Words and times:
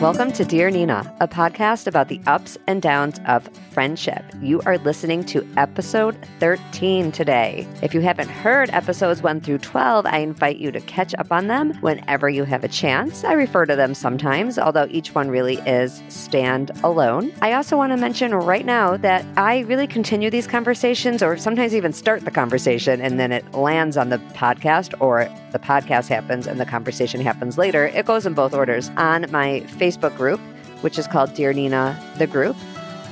Welcome 0.00 0.30
to 0.34 0.44
Dear 0.44 0.70
Nina, 0.70 1.12
a 1.18 1.26
podcast 1.26 1.88
about 1.88 2.06
the 2.06 2.20
ups 2.28 2.56
and 2.68 2.80
downs 2.80 3.18
of 3.26 3.48
friendship. 3.72 4.24
You 4.40 4.60
are 4.64 4.78
listening 4.78 5.24
to 5.24 5.44
episode 5.56 6.16
13 6.38 7.10
today. 7.10 7.66
If 7.82 7.94
you 7.94 8.00
haven't 8.00 8.28
heard 8.28 8.70
episodes 8.70 9.22
1 9.22 9.40
through 9.40 9.58
12, 9.58 10.06
I 10.06 10.18
invite 10.18 10.58
you 10.58 10.70
to 10.70 10.80
catch 10.82 11.16
up 11.16 11.32
on 11.32 11.48
them 11.48 11.74
whenever 11.80 12.28
you 12.28 12.44
have 12.44 12.62
a 12.62 12.68
chance. 12.68 13.24
I 13.24 13.32
refer 13.32 13.66
to 13.66 13.74
them 13.74 13.92
sometimes, 13.92 14.56
although 14.56 14.86
each 14.88 15.16
one 15.16 15.30
really 15.30 15.56
is 15.66 16.00
stand 16.08 16.70
alone. 16.84 17.32
I 17.42 17.54
also 17.54 17.76
want 17.76 17.90
to 17.90 17.96
mention 17.96 18.32
right 18.32 18.64
now 18.64 18.96
that 18.98 19.26
I 19.36 19.60
really 19.60 19.88
continue 19.88 20.30
these 20.30 20.46
conversations, 20.46 21.24
or 21.24 21.36
sometimes 21.36 21.74
even 21.74 21.92
start 21.92 22.24
the 22.24 22.30
conversation, 22.30 23.00
and 23.00 23.18
then 23.18 23.32
it 23.32 23.52
lands 23.52 23.96
on 23.96 24.10
the 24.10 24.18
podcast, 24.18 24.94
or 25.00 25.28
the 25.50 25.58
podcast 25.58 26.08
happens 26.08 26.46
and 26.46 26.60
the 26.60 26.66
conversation 26.66 27.20
happens 27.20 27.56
later. 27.56 27.86
It 27.86 28.04
goes 28.04 28.26
in 28.26 28.34
both 28.34 28.54
orders 28.54 28.90
on 28.98 29.26
my 29.30 29.60
Facebook 29.66 29.87
Facebook 29.88 30.16
group, 30.16 30.40
which 30.82 30.98
is 30.98 31.06
called 31.06 31.34
Dear 31.34 31.52
Nina 31.52 31.98
the 32.18 32.26
Group, 32.26 32.56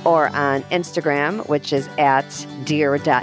or 0.05 0.27
on 0.35 0.61
Instagram, 0.63 1.47
which 1.49 1.73
is 1.73 1.87
at 1.97 2.47
dear.nina.b. 2.65 3.13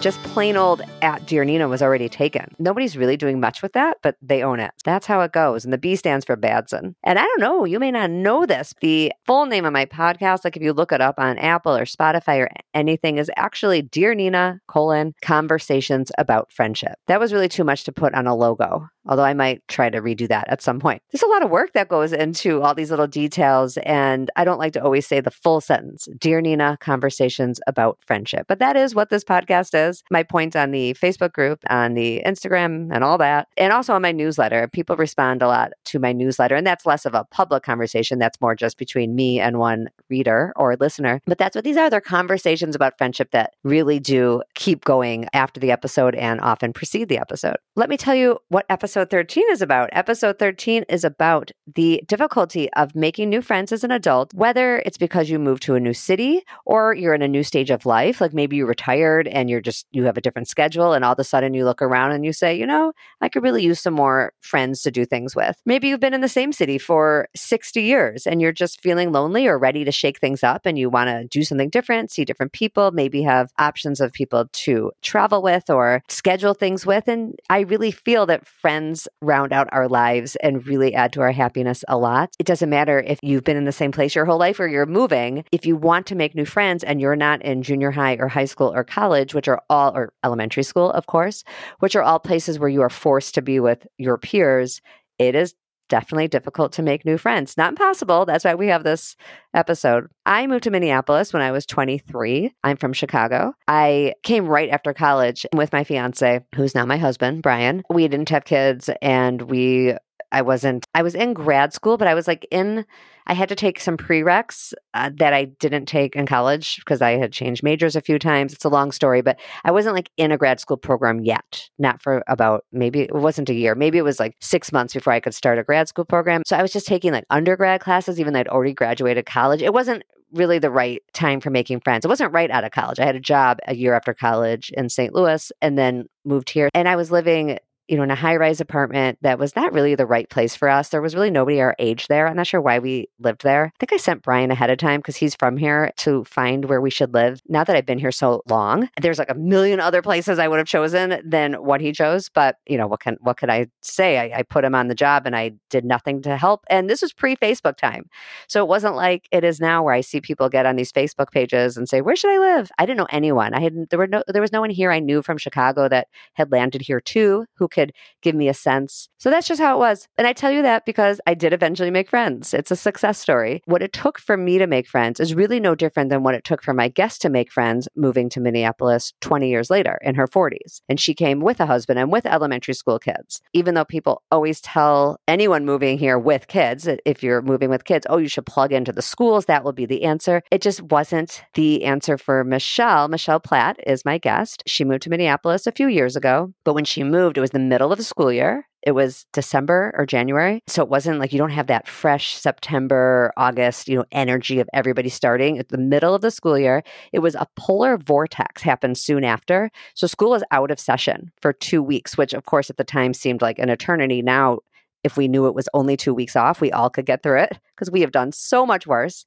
Just 0.00 0.18
plain 0.22 0.56
old 0.56 0.82
at 1.02 1.26
Dear 1.26 1.44
Nina 1.44 1.68
was 1.68 1.82
already 1.82 2.08
taken. 2.08 2.54
Nobody's 2.58 2.96
really 2.96 3.16
doing 3.16 3.38
much 3.38 3.62
with 3.62 3.74
that, 3.74 3.98
but 4.02 4.16
they 4.22 4.42
own 4.42 4.58
it. 4.58 4.72
That's 4.84 5.06
how 5.06 5.20
it 5.20 5.32
goes. 5.32 5.64
And 5.64 5.72
the 5.72 5.78
B 5.78 5.94
stands 5.96 6.24
for 6.24 6.36
Badzin. 6.36 6.94
And 7.04 7.18
I 7.18 7.24
don't 7.24 7.40
know, 7.40 7.64
you 7.64 7.78
may 7.78 7.90
not 7.90 8.10
know 8.10 8.46
this. 8.46 8.74
The 8.80 9.12
full 9.26 9.46
name 9.46 9.64
of 9.64 9.72
my 9.72 9.84
podcast, 9.84 10.44
like 10.44 10.56
if 10.56 10.62
you 10.62 10.72
look 10.72 10.92
it 10.92 11.00
up 11.00 11.16
on 11.18 11.38
Apple 11.38 11.76
or 11.76 11.84
Spotify 11.84 12.38
or 12.38 12.48
anything, 12.74 13.18
is 13.18 13.30
actually 13.36 13.82
Dear 13.82 14.14
Nina, 14.14 14.60
colon, 14.66 15.14
conversations 15.20 16.10
about 16.18 16.50
friendship. 16.52 16.98
That 17.06 17.20
was 17.20 17.32
really 17.32 17.48
too 17.48 17.64
much 17.64 17.84
to 17.84 17.92
put 17.92 18.14
on 18.14 18.26
a 18.26 18.34
logo 18.34 18.88
although 19.06 19.24
I 19.24 19.34
might 19.34 19.66
try 19.68 19.90
to 19.90 20.00
redo 20.00 20.28
that 20.28 20.48
at 20.48 20.62
some 20.62 20.80
point. 20.80 21.02
There's 21.10 21.22
a 21.22 21.26
lot 21.26 21.42
of 21.42 21.50
work 21.50 21.72
that 21.74 21.88
goes 21.88 22.12
into 22.12 22.62
all 22.62 22.74
these 22.74 22.90
little 22.90 23.06
details, 23.06 23.76
and 23.78 24.30
I 24.36 24.44
don't 24.44 24.58
like 24.58 24.72
to 24.74 24.82
always 24.82 25.06
say 25.06 25.20
the 25.20 25.30
full 25.30 25.60
sentence 25.60 26.08
Dear 26.18 26.40
Nina, 26.40 26.78
conversations 26.80 27.60
about 27.66 27.98
friendship. 28.06 28.46
But 28.48 28.58
that 28.60 28.76
is 28.76 28.94
what 28.94 29.10
this 29.10 29.24
podcast 29.24 29.70
is. 29.74 30.02
My 30.10 30.22
point 30.22 30.56
on 30.56 30.70
the 30.70 30.94
Facebook 30.94 31.32
group, 31.32 31.60
on 31.68 31.94
the 31.94 32.22
Instagram, 32.24 32.88
and 32.92 33.02
all 33.04 33.18
that, 33.18 33.48
and 33.56 33.72
also 33.72 33.94
on 33.94 34.02
my 34.02 34.12
newsletter. 34.12 34.68
People 34.68 34.96
respond 34.96 35.42
a 35.42 35.48
lot 35.48 35.72
to 35.86 35.98
my 35.98 36.12
newsletter, 36.12 36.54
and 36.54 36.66
that's 36.66 36.86
less 36.86 37.04
of 37.04 37.14
a 37.14 37.24
public 37.30 37.62
conversation. 37.62 38.18
That's 38.18 38.40
more 38.40 38.54
just 38.54 38.78
between 38.78 39.14
me 39.14 39.40
and 39.40 39.58
one 39.58 39.88
reader 40.08 40.52
or 40.56 40.76
listener. 40.76 41.20
But 41.26 41.38
that's 41.38 41.54
what 41.54 41.64
these 41.64 41.76
are. 41.76 41.90
They're 41.90 42.00
conversations 42.00 42.74
about 42.74 42.98
friendship 42.98 43.30
that 43.32 43.54
really 43.64 43.98
do 43.98 44.42
keep 44.54 44.84
going 44.84 45.26
after 45.32 45.60
the 45.60 45.70
episode 45.70 46.14
and 46.14 46.40
often 46.40 46.72
precede 46.72 47.08
the 47.08 47.18
episode. 47.18 47.56
Let 47.76 47.88
me 47.88 47.96
tell 47.96 48.14
you 48.14 48.38
what 48.48 48.66
episode 48.68 48.91
episode 48.92 49.08
13 49.08 49.44
is 49.50 49.62
about. 49.62 49.88
Episode 49.92 50.38
13 50.38 50.84
is 50.90 51.02
about 51.02 51.50
the 51.76 52.02
difficulty 52.08 52.70
of 52.74 52.94
making 52.94 53.30
new 53.30 53.40
friends 53.40 53.72
as 53.72 53.84
an 53.84 53.90
adult, 53.90 54.34
whether 54.34 54.82
it's 54.84 54.98
because 54.98 55.30
you 55.30 55.38
moved 55.38 55.62
to 55.62 55.74
a 55.74 55.80
new 55.80 55.94
city 55.94 56.42
or 56.66 56.94
you're 56.94 57.14
in 57.14 57.22
a 57.22 57.28
new 57.28 57.42
stage 57.42 57.70
of 57.70 57.86
life, 57.86 58.20
like 58.20 58.34
maybe 58.34 58.56
you 58.56 58.66
retired 58.66 59.26
and 59.28 59.48
you're 59.48 59.62
just, 59.62 59.86
you 59.92 60.04
have 60.04 60.18
a 60.18 60.20
different 60.20 60.46
schedule, 60.46 60.92
and 60.92 61.06
all 61.06 61.14
of 61.14 61.18
a 61.18 61.24
sudden 61.24 61.54
you 61.54 61.64
look 61.64 61.80
around 61.80 62.12
and 62.12 62.22
you 62.26 62.34
say, 62.34 62.54
you 62.54 62.66
know, 62.66 62.92
I 63.22 63.30
could 63.30 63.42
really 63.42 63.62
use 63.62 63.80
some 63.80 63.94
more 63.94 64.34
friends 64.40 64.82
to 64.82 64.90
do 64.90 65.06
things 65.06 65.34
with. 65.34 65.56
Maybe 65.64 65.88
you've 65.88 65.98
been 65.98 66.12
in 66.12 66.20
the 66.20 66.28
same 66.28 66.52
city 66.52 66.76
for 66.76 67.28
60 67.34 67.80
years 67.80 68.26
and 68.26 68.42
you're 68.42 68.52
just 68.52 68.82
feeling 68.82 69.10
lonely 69.10 69.46
or 69.46 69.58
ready 69.58 69.86
to 69.86 69.92
shake 69.92 70.20
things 70.20 70.42
up 70.42 70.66
and 70.66 70.78
you 70.78 70.90
want 70.90 71.08
to 71.08 71.24
do 71.28 71.44
something 71.44 71.70
different, 71.70 72.10
see 72.10 72.26
different 72.26 72.52
people, 72.52 72.90
maybe 72.90 73.22
have 73.22 73.54
options 73.58 74.02
of 74.02 74.12
people 74.12 74.50
to 74.52 74.92
travel 75.00 75.40
with 75.40 75.70
or 75.70 76.02
schedule 76.10 76.52
things 76.52 76.84
with. 76.84 77.08
And 77.08 77.40
I 77.48 77.60
really 77.60 77.90
feel 77.90 78.26
that 78.26 78.46
friends 78.46 78.81
friends 78.82 79.06
round 79.20 79.52
out 79.52 79.68
our 79.70 79.88
lives 79.88 80.36
and 80.42 80.66
really 80.66 80.92
add 80.92 81.12
to 81.12 81.20
our 81.20 81.30
happiness 81.30 81.84
a 81.86 81.96
lot. 81.96 82.34
It 82.40 82.46
doesn't 82.46 82.68
matter 82.68 82.98
if 83.06 83.20
you've 83.22 83.44
been 83.44 83.56
in 83.56 83.64
the 83.64 83.70
same 83.70 83.92
place 83.92 84.14
your 84.14 84.24
whole 84.24 84.38
life 84.38 84.58
or 84.58 84.66
you're 84.66 84.86
moving. 84.86 85.44
If 85.52 85.64
you 85.64 85.76
want 85.76 86.06
to 86.08 86.16
make 86.16 86.34
new 86.34 86.44
friends 86.44 86.82
and 86.82 87.00
you're 87.00 87.14
not 87.14 87.42
in 87.42 87.62
junior 87.62 87.92
high 87.92 88.16
or 88.16 88.26
high 88.26 88.46
school 88.46 88.72
or 88.74 88.82
college, 88.82 89.34
which 89.34 89.46
are 89.46 89.62
all, 89.70 89.96
or 89.96 90.12
elementary 90.24 90.64
school, 90.64 90.90
of 90.90 91.06
course, 91.06 91.44
which 91.78 91.94
are 91.94 92.02
all 92.02 92.18
places 92.18 92.58
where 92.58 92.68
you 92.68 92.82
are 92.82 92.90
forced 92.90 93.34
to 93.36 93.42
be 93.42 93.60
with 93.60 93.86
your 93.98 94.18
peers, 94.18 94.80
it 95.18 95.36
is 95.36 95.54
definitely 95.92 96.26
difficult 96.26 96.72
to 96.72 96.82
make 96.82 97.04
new 97.04 97.18
friends. 97.18 97.58
Not 97.58 97.68
impossible. 97.68 98.24
That's 98.24 98.46
why 98.46 98.54
we 98.54 98.68
have 98.68 98.82
this 98.82 99.14
episode. 99.52 100.06
I 100.24 100.46
moved 100.46 100.64
to 100.64 100.70
Minneapolis 100.70 101.34
when 101.34 101.42
I 101.42 101.52
was 101.52 101.66
23. 101.66 102.50
I'm 102.64 102.78
from 102.78 102.94
Chicago. 102.94 103.52
I 103.68 104.14
came 104.22 104.46
right 104.46 104.70
after 104.70 104.94
college 104.94 105.44
with 105.54 105.70
my 105.70 105.84
fiance, 105.84 106.40
who's 106.54 106.74
now 106.74 106.86
my 106.86 106.96
husband, 106.96 107.42
Brian. 107.42 107.82
We 107.90 108.08
didn't 108.08 108.30
have 108.30 108.46
kids 108.46 108.88
and 109.02 109.42
we 109.42 109.94
I 110.32 110.42
wasn't, 110.42 110.86
I 110.94 111.02
was 111.02 111.14
in 111.14 111.34
grad 111.34 111.72
school, 111.72 111.96
but 111.96 112.08
I 112.08 112.14
was 112.14 112.26
like 112.26 112.46
in, 112.50 112.84
I 113.26 113.34
had 113.34 113.48
to 113.50 113.54
take 113.54 113.78
some 113.78 113.96
prereqs 113.96 114.72
uh, 114.94 115.10
that 115.16 115.32
I 115.32 115.44
didn't 115.44 115.86
take 115.86 116.16
in 116.16 116.26
college 116.26 116.78
because 116.78 117.00
I 117.00 117.12
had 117.12 117.32
changed 117.32 117.62
majors 117.62 117.94
a 117.94 118.00
few 118.00 118.18
times. 118.18 118.52
It's 118.52 118.64
a 118.64 118.68
long 118.68 118.90
story, 118.90 119.22
but 119.22 119.38
I 119.64 119.70
wasn't 119.70 119.94
like 119.94 120.10
in 120.16 120.32
a 120.32 120.38
grad 120.38 120.58
school 120.58 120.76
program 120.76 121.20
yet, 121.20 121.68
not 121.78 122.02
for 122.02 122.24
about 122.26 122.64
maybe 122.72 123.02
it 123.02 123.14
wasn't 123.14 123.50
a 123.50 123.54
year. 123.54 123.74
Maybe 123.74 123.98
it 123.98 124.02
was 124.02 124.18
like 124.18 124.34
six 124.40 124.72
months 124.72 124.94
before 124.94 125.12
I 125.12 125.20
could 125.20 125.34
start 125.34 125.58
a 125.58 125.62
grad 125.62 125.88
school 125.88 126.04
program. 126.04 126.42
So 126.46 126.56
I 126.56 126.62
was 126.62 126.72
just 126.72 126.86
taking 126.86 127.12
like 127.12 127.24
undergrad 127.30 127.80
classes, 127.80 128.18
even 128.18 128.32
though 128.32 128.40
I'd 128.40 128.48
already 128.48 128.74
graduated 128.74 129.26
college. 129.26 129.62
It 129.62 129.72
wasn't 129.72 130.02
really 130.32 130.58
the 130.58 130.70
right 130.70 131.02
time 131.12 131.40
for 131.40 131.50
making 131.50 131.80
friends. 131.80 132.04
It 132.04 132.08
wasn't 132.08 132.32
right 132.32 132.50
out 132.50 132.64
of 132.64 132.72
college. 132.72 132.98
I 132.98 133.04
had 133.04 133.16
a 133.16 133.20
job 133.20 133.58
a 133.66 133.74
year 133.74 133.94
after 133.94 134.14
college 134.14 134.70
in 134.76 134.88
St. 134.88 135.14
Louis 135.14 135.52
and 135.60 135.76
then 135.76 136.06
moved 136.24 136.50
here. 136.50 136.70
And 136.74 136.88
I 136.88 136.96
was 136.96 137.10
living 137.10 137.58
you 137.92 137.98
know, 137.98 138.04
in 138.04 138.10
a 138.10 138.14
high 138.14 138.36
rise 138.36 138.58
apartment 138.58 139.18
that 139.20 139.38
was 139.38 139.54
not 139.54 139.70
really 139.74 139.94
the 139.94 140.06
right 140.06 140.30
place 140.30 140.56
for 140.56 140.70
us. 140.70 140.88
There 140.88 141.02
was 141.02 141.14
really 141.14 141.30
nobody 141.30 141.60
our 141.60 141.76
age 141.78 142.06
there. 142.06 142.26
I'm 142.26 142.36
not 142.36 142.46
sure 142.46 142.62
why 142.62 142.78
we 142.78 143.10
lived 143.18 143.42
there. 143.42 143.66
I 143.66 143.78
think 143.78 143.92
I 143.92 143.98
sent 143.98 144.22
Brian 144.22 144.50
ahead 144.50 144.70
of 144.70 144.78
time 144.78 145.00
because 145.00 145.16
he's 145.16 145.34
from 145.34 145.58
here 145.58 145.92
to 145.98 146.24
find 146.24 146.64
where 146.64 146.80
we 146.80 146.88
should 146.88 147.12
live. 147.12 147.42
Now 147.50 147.64
that 147.64 147.76
I've 147.76 147.84
been 147.84 147.98
here 147.98 148.10
so 148.10 148.40
long, 148.48 148.88
there's 149.02 149.18
like 149.18 149.28
a 149.28 149.34
million 149.34 149.78
other 149.78 150.00
places 150.00 150.38
I 150.38 150.48
would 150.48 150.56
have 150.56 150.66
chosen 150.66 151.20
than 151.22 151.52
what 151.52 151.82
he 151.82 151.92
chose. 151.92 152.30
But 152.30 152.56
you 152.66 152.78
know, 152.78 152.86
what 152.86 153.00
can 153.00 153.18
what 153.20 153.36
could 153.36 153.50
I 153.50 153.66
say? 153.82 154.16
I, 154.16 154.38
I 154.38 154.42
put 154.42 154.64
him 154.64 154.74
on 154.74 154.88
the 154.88 154.94
job 154.94 155.26
and 155.26 155.36
I 155.36 155.50
did 155.68 155.84
nothing 155.84 156.22
to 156.22 156.38
help. 156.38 156.64
And 156.70 156.88
this 156.88 157.02
was 157.02 157.12
pre 157.12 157.36
Facebook 157.36 157.76
time, 157.76 158.06
so 158.48 158.64
it 158.64 158.68
wasn't 158.68 158.96
like 158.96 159.28
it 159.32 159.44
is 159.44 159.60
now 159.60 159.82
where 159.82 159.92
I 159.92 160.00
see 160.00 160.22
people 160.22 160.48
get 160.48 160.64
on 160.64 160.76
these 160.76 160.92
Facebook 160.92 161.30
pages 161.30 161.76
and 161.76 161.86
say, 161.86 162.00
"Where 162.00 162.16
should 162.16 162.30
I 162.30 162.38
live?" 162.38 162.70
I 162.78 162.86
didn't 162.86 163.00
know 163.00 163.08
anyone. 163.10 163.52
I 163.52 163.60
had 163.60 163.90
there 163.90 163.98
were 163.98 164.06
no 164.06 164.22
there 164.28 164.40
was 164.40 164.52
no 164.52 164.62
one 164.62 164.70
here 164.70 164.90
I 164.90 164.98
knew 164.98 165.20
from 165.20 165.36
Chicago 165.36 165.90
that 165.90 166.08
had 166.32 166.50
landed 166.50 166.80
here 166.80 166.98
too 166.98 167.44
who 167.56 167.68
could 167.68 167.81
could 167.82 167.92
give 168.22 168.34
me 168.34 168.48
a 168.48 168.54
sense. 168.54 169.08
So 169.18 169.30
that's 169.30 169.48
just 169.48 169.60
how 169.60 169.76
it 169.76 169.78
was. 169.78 170.08
And 170.16 170.26
I 170.26 170.32
tell 170.32 170.50
you 170.50 170.62
that 170.62 170.84
because 170.86 171.20
I 171.26 171.34
did 171.34 171.52
eventually 171.52 171.90
make 171.90 172.08
friends. 172.08 172.54
It's 172.54 172.70
a 172.70 172.76
success 172.76 173.18
story. 173.18 173.62
What 173.66 173.82
it 173.82 173.92
took 173.92 174.18
for 174.18 174.36
me 174.36 174.58
to 174.58 174.66
make 174.66 174.86
friends 174.86 175.20
is 175.20 175.34
really 175.34 175.60
no 175.60 175.74
different 175.74 176.10
than 176.10 176.22
what 176.22 176.34
it 176.34 176.44
took 176.44 176.62
for 176.62 176.74
my 176.74 176.88
guest 176.88 177.22
to 177.22 177.28
make 177.28 177.52
friends 177.52 177.88
moving 177.96 178.28
to 178.30 178.40
Minneapolis 178.40 179.12
20 179.20 179.48
years 179.48 179.70
later 179.70 179.98
in 180.02 180.14
her 180.14 180.26
40s. 180.26 180.80
And 180.88 181.00
she 181.00 181.14
came 181.14 181.40
with 181.40 181.60
a 181.60 181.66
husband 181.66 181.98
and 181.98 182.12
with 182.12 182.26
elementary 182.26 182.74
school 182.74 182.98
kids. 182.98 183.40
Even 183.52 183.74
though 183.74 183.84
people 183.84 184.22
always 184.30 184.60
tell 184.60 185.18
anyone 185.26 185.64
moving 185.64 185.98
here 185.98 186.18
with 186.18 186.48
kids, 186.48 186.88
if 187.04 187.22
you're 187.22 187.42
moving 187.42 187.70
with 187.70 187.84
kids, 187.84 188.06
oh, 188.08 188.18
you 188.18 188.28
should 188.28 188.46
plug 188.46 188.72
into 188.72 188.92
the 188.92 189.02
schools, 189.02 189.46
that 189.46 189.64
will 189.64 189.72
be 189.72 189.86
the 189.86 190.04
answer. 190.04 190.42
It 190.50 190.62
just 190.62 190.82
wasn't 190.82 191.42
the 191.54 191.84
answer 191.84 192.18
for 192.18 192.44
Michelle. 192.44 193.08
Michelle 193.08 193.40
Platt 193.40 193.78
is 193.86 194.04
my 194.04 194.18
guest. 194.18 194.62
She 194.66 194.84
moved 194.84 195.02
to 195.02 195.10
Minneapolis 195.10 195.66
a 195.66 195.72
few 195.72 195.88
years 195.88 196.16
ago, 196.16 196.52
but 196.64 196.74
when 196.74 196.84
she 196.84 197.02
moved, 197.02 197.36
it 197.38 197.40
was 197.40 197.50
the 197.50 197.58
middle 197.62 197.92
of 197.92 197.98
the 197.98 198.04
school 198.04 198.32
year. 198.32 198.66
It 198.82 198.92
was 198.92 199.26
December 199.32 199.94
or 199.96 200.04
January. 200.06 200.60
So 200.66 200.82
it 200.82 200.88
wasn't 200.88 201.20
like 201.20 201.32
you 201.32 201.38
don't 201.38 201.50
have 201.50 201.68
that 201.68 201.86
fresh 201.86 202.36
September, 202.36 203.32
August, 203.36 203.88
you 203.88 203.96
know, 203.96 204.04
energy 204.10 204.58
of 204.58 204.68
everybody 204.72 205.08
starting. 205.08 205.58
At 205.58 205.68
the 205.68 205.78
middle 205.78 206.14
of 206.14 206.20
the 206.20 206.32
school 206.32 206.58
year, 206.58 206.82
it 207.12 207.20
was 207.20 207.36
a 207.36 207.46
polar 207.56 207.96
vortex 207.96 208.62
happened 208.62 208.98
soon 208.98 209.22
after. 209.22 209.70
So 209.94 210.06
school 210.06 210.30
was 210.30 210.42
out 210.50 210.72
of 210.72 210.80
session 210.80 211.30
for 211.40 211.52
two 211.52 211.82
weeks, 211.82 212.18
which 212.18 212.32
of 212.32 212.46
course 212.46 212.70
at 212.70 212.76
the 212.76 212.84
time 212.84 213.14
seemed 213.14 213.40
like 213.40 213.60
an 213.60 213.68
eternity. 213.68 214.20
Now, 214.20 214.58
if 215.04 215.16
we 215.16 215.28
knew 215.28 215.46
it 215.46 215.54
was 215.54 215.68
only 215.74 215.96
two 215.96 216.14
weeks 216.14 216.36
off, 216.36 216.60
we 216.60 216.72
all 216.72 216.90
could 216.90 217.06
get 217.06 217.22
through 217.22 217.40
it 217.40 217.58
because 217.74 217.90
we 217.90 218.00
have 218.00 218.12
done 218.12 218.32
so 218.32 218.66
much 218.66 218.86
worse. 218.86 219.24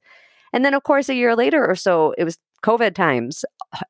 And 0.52 0.64
then, 0.64 0.74
of 0.74 0.84
course, 0.84 1.08
a 1.08 1.14
year 1.14 1.36
later 1.36 1.66
or 1.66 1.74
so, 1.74 2.14
it 2.16 2.24
was 2.24 2.38
COVID 2.66 2.96
times, 2.96 3.44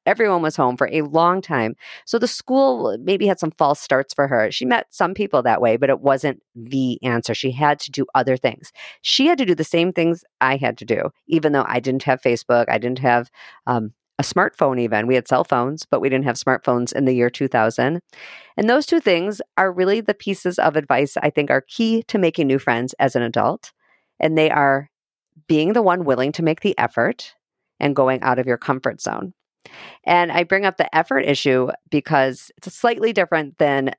everyone 0.04 0.42
was 0.42 0.54
home 0.54 0.76
for 0.76 0.90
a 0.92 1.00
long 1.00 1.40
time. 1.40 1.74
So 2.04 2.18
the 2.18 2.28
school 2.28 2.98
maybe 3.00 3.26
had 3.26 3.40
some 3.40 3.52
false 3.52 3.80
starts 3.80 4.12
for 4.12 4.28
her. 4.28 4.50
She 4.50 4.66
met 4.66 4.86
some 4.90 5.14
people 5.14 5.42
that 5.42 5.62
way, 5.62 5.78
but 5.78 5.88
it 5.88 6.00
wasn't 6.00 6.42
the 6.54 7.02
answer. 7.02 7.34
She 7.34 7.52
had 7.52 7.80
to 7.80 7.90
do 7.90 8.04
other 8.14 8.36
things. 8.36 8.72
She 9.00 9.28
had 9.28 9.38
to 9.38 9.46
do 9.46 9.54
the 9.54 9.64
same 9.64 9.94
things 9.94 10.24
I 10.42 10.56
had 10.56 10.76
to 10.76 10.84
do, 10.84 11.10
even 11.26 11.52
though 11.52 11.64
I 11.66 11.80
didn't 11.80 12.02
have 12.02 12.20
Facebook, 12.20 12.66
I 12.68 12.76
didn't 12.76 12.98
have 12.98 13.30
um, 13.66 13.94
a 14.18 14.22
smartphone 14.22 14.78
even. 14.78 15.06
We 15.06 15.14
had 15.14 15.26
cell 15.26 15.44
phones, 15.44 15.86
but 15.90 16.02
we 16.02 16.10
didn't 16.10 16.26
have 16.26 16.36
smartphones 16.36 16.92
in 16.92 17.06
the 17.06 17.14
year 17.14 17.30
2000. 17.30 18.00
And 18.58 18.68
those 18.68 18.84
two 18.84 19.00
things 19.00 19.40
are 19.56 19.72
really 19.72 20.02
the 20.02 20.12
pieces 20.12 20.58
of 20.58 20.76
advice 20.76 21.16
I 21.22 21.30
think 21.30 21.50
are 21.50 21.62
key 21.62 22.02
to 22.08 22.18
making 22.18 22.46
new 22.46 22.58
friends 22.58 22.94
as 22.98 23.16
an 23.16 23.22
adult. 23.22 23.72
And 24.20 24.36
they 24.36 24.50
are 24.50 24.90
being 25.46 25.72
the 25.72 25.82
one 25.82 26.04
willing 26.04 26.32
to 26.32 26.42
make 26.42 26.60
the 26.60 26.78
effort 26.78 27.34
and 27.80 27.96
going 27.96 28.22
out 28.22 28.38
of 28.38 28.46
your 28.46 28.58
comfort 28.58 29.00
zone. 29.00 29.32
And 30.04 30.30
I 30.30 30.44
bring 30.44 30.64
up 30.64 30.76
the 30.76 30.94
effort 30.94 31.20
issue 31.20 31.70
because 31.90 32.50
it's 32.56 32.72
slightly 32.74 33.12
different 33.12 33.58
than 33.58 33.92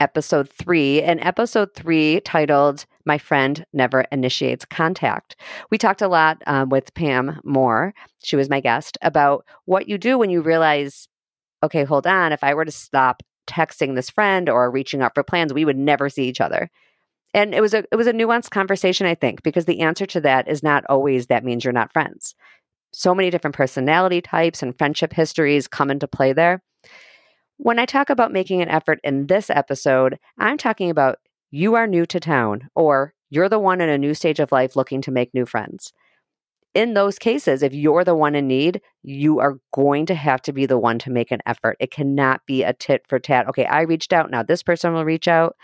episode 0.00 0.48
three, 0.50 1.02
and 1.02 1.20
episode 1.20 1.72
three 1.74 2.20
titled 2.20 2.84
My 3.06 3.16
Friend 3.16 3.64
Never 3.72 4.02
Initiates 4.12 4.64
Contact. 4.64 5.36
We 5.70 5.78
talked 5.78 6.02
a 6.02 6.08
lot 6.08 6.42
um, 6.46 6.68
with 6.68 6.94
Pam 6.94 7.40
Moore, 7.44 7.94
she 8.22 8.36
was 8.36 8.50
my 8.50 8.60
guest, 8.60 8.98
about 9.02 9.44
what 9.66 9.88
you 9.88 9.96
do 9.96 10.18
when 10.18 10.30
you 10.30 10.42
realize, 10.42 11.08
okay, 11.62 11.84
hold 11.84 12.06
on, 12.06 12.32
if 12.32 12.42
I 12.42 12.54
were 12.54 12.64
to 12.64 12.70
stop 12.70 13.22
texting 13.46 13.94
this 13.94 14.10
friend 14.10 14.48
or 14.48 14.70
reaching 14.70 15.00
out 15.00 15.14
for 15.14 15.22
plans, 15.22 15.52
we 15.54 15.64
would 15.64 15.78
never 15.78 16.08
see 16.08 16.24
each 16.24 16.40
other. 16.40 16.70
And 17.32 17.54
it 17.54 17.60
was 17.60 17.74
a 17.74 17.84
it 17.90 17.96
was 17.96 18.06
a 18.06 18.12
nuanced 18.12 18.50
conversation, 18.50 19.06
I 19.06 19.14
think, 19.14 19.42
because 19.42 19.64
the 19.64 19.80
answer 19.80 20.06
to 20.06 20.20
that 20.20 20.48
is 20.48 20.62
not 20.62 20.84
always 20.88 21.26
that 21.26 21.44
means 21.44 21.64
you're 21.64 21.72
not 21.72 21.92
friends. 21.92 22.34
So 22.94 23.12
many 23.12 23.28
different 23.28 23.56
personality 23.56 24.20
types 24.20 24.62
and 24.62 24.76
friendship 24.78 25.12
histories 25.12 25.66
come 25.66 25.90
into 25.90 26.06
play 26.06 26.32
there. 26.32 26.62
When 27.56 27.80
I 27.80 27.86
talk 27.86 28.08
about 28.08 28.32
making 28.32 28.62
an 28.62 28.68
effort 28.68 29.00
in 29.02 29.26
this 29.26 29.50
episode, 29.50 30.16
I'm 30.38 30.56
talking 30.56 30.90
about 30.90 31.18
you 31.50 31.74
are 31.74 31.88
new 31.88 32.06
to 32.06 32.20
town 32.20 32.68
or 32.76 33.12
you're 33.30 33.48
the 33.48 33.58
one 33.58 33.80
in 33.80 33.88
a 33.88 33.98
new 33.98 34.14
stage 34.14 34.38
of 34.38 34.52
life 34.52 34.76
looking 34.76 35.00
to 35.02 35.10
make 35.10 35.34
new 35.34 35.44
friends. 35.44 35.92
In 36.72 36.94
those 36.94 37.18
cases, 37.18 37.64
if 37.64 37.74
you're 37.74 38.04
the 38.04 38.14
one 38.14 38.36
in 38.36 38.46
need, 38.46 38.80
you 39.02 39.40
are 39.40 39.58
going 39.72 40.06
to 40.06 40.14
have 40.14 40.42
to 40.42 40.52
be 40.52 40.64
the 40.64 40.78
one 40.78 41.00
to 41.00 41.10
make 41.10 41.32
an 41.32 41.40
effort. 41.46 41.76
It 41.80 41.90
cannot 41.90 42.42
be 42.46 42.62
a 42.62 42.72
tit 42.72 43.02
for 43.08 43.18
tat. 43.18 43.48
Okay, 43.48 43.66
I 43.66 43.82
reached 43.82 44.12
out. 44.12 44.30
Now 44.30 44.44
this 44.44 44.62
person 44.62 44.92
will 44.92 45.04
reach 45.04 45.26
out. 45.26 45.56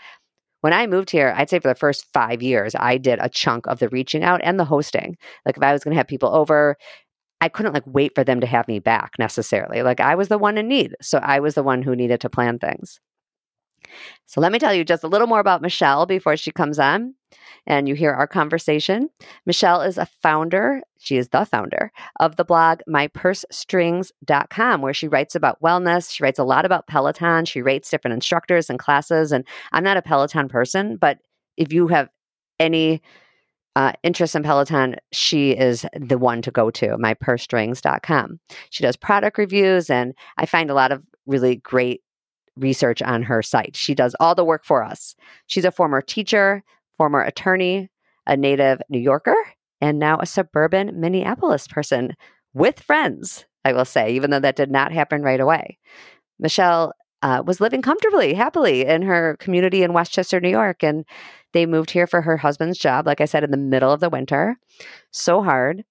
When 0.61 0.73
I 0.73 0.85
moved 0.85 1.09
here, 1.09 1.33
I'd 1.35 1.49
say 1.49 1.59
for 1.59 1.69
the 1.69 1.75
first 1.75 2.05
five 2.13 2.43
years, 2.43 2.75
I 2.75 2.97
did 2.97 3.19
a 3.21 3.29
chunk 3.29 3.67
of 3.67 3.79
the 3.79 3.89
reaching 3.89 4.23
out 4.23 4.41
and 4.43 4.59
the 4.59 4.65
hosting. 4.65 5.17
Like 5.45 5.57
if 5.57 5.63
I 5.63 5.73
was 5.73 5.83
going 5.83 5.93
to 5.93 5.97
have 5.97 6.07
people 6.07 6.35
over, 6.35 6.77
I 7.41 7.49
couldn't 7.49 7.73
like 7.73 7.83
wait 7.85 8.13
for 8.15 8.23
them 8.23 8.39
to 8.39 8.47
have 8.47 8.67
me 8.67 8.79
back 8.79 9.13
necessarily. 9.19 9.81
Like 9.81 9.99
I 9.99 10.15
was 10.15 10.27
the 10.27 10.37
one 10.37 10.57
in 10.57 10.67
need. 10.67 10.95
So 11.01 11.17
I 11.17 11.39
was 11.39 11.55
the 11.55 11.63
one 11.63 11.81
who 11.81 11.95
needed 11.95 12.21
to 12.21 12.29
plan 12.29 12.59
things. 12.59 12.99
So 14.27 14.39
let 14.39 14.51
me 14.51 14.59
tell 14.59 14.73
you 14.73 14.83
just 14.83 15.03
a 15.03 15.07
little 15.07 15.27
more 15.27 15.39
about 15.39 15.61
Michelle 15.61 16.05
before 16.05 16.37
she 16.37 16.51
comes 16.51 16.79
on 16.79 17.15
and 17.65 17.87
you 17.87 17.95
hear 17.95 18.11
our 18.11 18.27
conversation. 18.27 19.09
Michelle 19.45 19.81
is 19.81 19.97
a 19.97 20.05
founder, 20.05 20.81
she 20.99 21.17
is 21.17 21.29
the 21.29 21.45
founder 21.45 21.91
of 22.19 22.35
the 22.35 22.45
blog 22.45 22.81
mypursestrings.com, 22.87 24.81
where 24.81 24.93
she 24.93 25.07
writes 25.07 25.35
about 25.35 25.61
wellness. 25.61 26.11
She 26.11 26.23
writes 26.23 26.39
a 26.39 26.43
lot 26.43 26.65
about 26.65 26.87
Peloton. 26.87 27.45
She 27.45 27.61
rates 27.61 27.89
different 27.89 28.13
instructors 28.13 28.69
and 28.69 28.79
classes. 28.79 29.31
And 29.31 29.45
I'm 29.71 29.83
not 29.83 29.97
a 29.97 30.01
Peloton 30.01 30.47
person, 30.47 30.97
but 30.97 31.17
if 31.57 31.73
you 31.73 31.87
have 31.87 32.09
any 32.59 33.01
uh, 33.75 33.93
interest 34.03 34.35
in 34.35 34.43
Peloton, 34.43 34.95
she 35.11 35.51
is 35.51 35.85
the 35.97 36.17
one 36.17 36.41
to 36.41 36.51
go 36.51 36.69
to, 36.71 36.97
mypursestrings.com. 36.97 38.39
She 38.69 38.83
does 38.83 38.97
product 38.97 39.37
reviews, 39.37 39.89
and 39.89 40.13
I 40.37 40.45
find 40.45 40.69
a 40.69 40.73
lot 40.73 40.91
of 40.91 41.05
really 41.25 41.55
great 41.57 42.01
research 42.57 43.01
on 43.01 43.23
her 43.23 43.41
site. 43.41 43.75
She 43.75 43.95
does 43.95 44.15
all 44.19 44.35
the 44.35 44.43
work 44.43 44.65
for 44.65 44.83
us. 44.83 45.15
She's 45.47 45.65
a 45.65 45.71
former 45.71 46.01
teacher, 46.01 46.63
former 46.97 47.21
attorney, 47.21 47.89
a 48.27 48.35
native 48.35 48.81
New 48.89 48.99
Yorker, 48.99 49.35
and 49.79 49.99
now 49.99 50.19
a 50.19 50.25
suburban 50.25 50.99
Minneapolis 50.99 51.67
person 51.67 52.13
with 52.53 52.79
friends, 52.79 53.45
I 53.63 53.73
will 53.73 53.85
say, 53.85 54.13
even 54.13 54.31
though 54.31 54.39
that 54.39 54.57
did 54.57 54.69
not 54.69 54.91
happen 54.91 55.23
right 55.23 55.39
away. 55.39 55.77
Michelle 56.39 56.93
uh, 57.21 57.43
was 57.45 57.61
living 57.61 57.81
comfortably, 57.81 58.33
happily 58.33 58.85
in 58.85 59.01
her 59.03 59.37
community 59.39 59.83
in 59.83 59.93
Westchester, 59.93 60.39
New 60.39 60.49
York. 60.49 60.83
And 60.83 61.05
they 61.53 61.65
moved 61.65 61.91
here 61.91 62.07
for 62.07 62.21
her 62.21 62.37
husband's 62.37 62.77
job, 62.77 63.05
like 63.05 63.21
I 63.21 63.25
said, 63.25 63.43
in 63.43 63.51
the 63.51 63.57
middle 63.57 63.91
of 63.91 63.99
the 63.99 64.09
winter. 64.09 64.57
So 65.11 65.43
hard. 65.43 65.83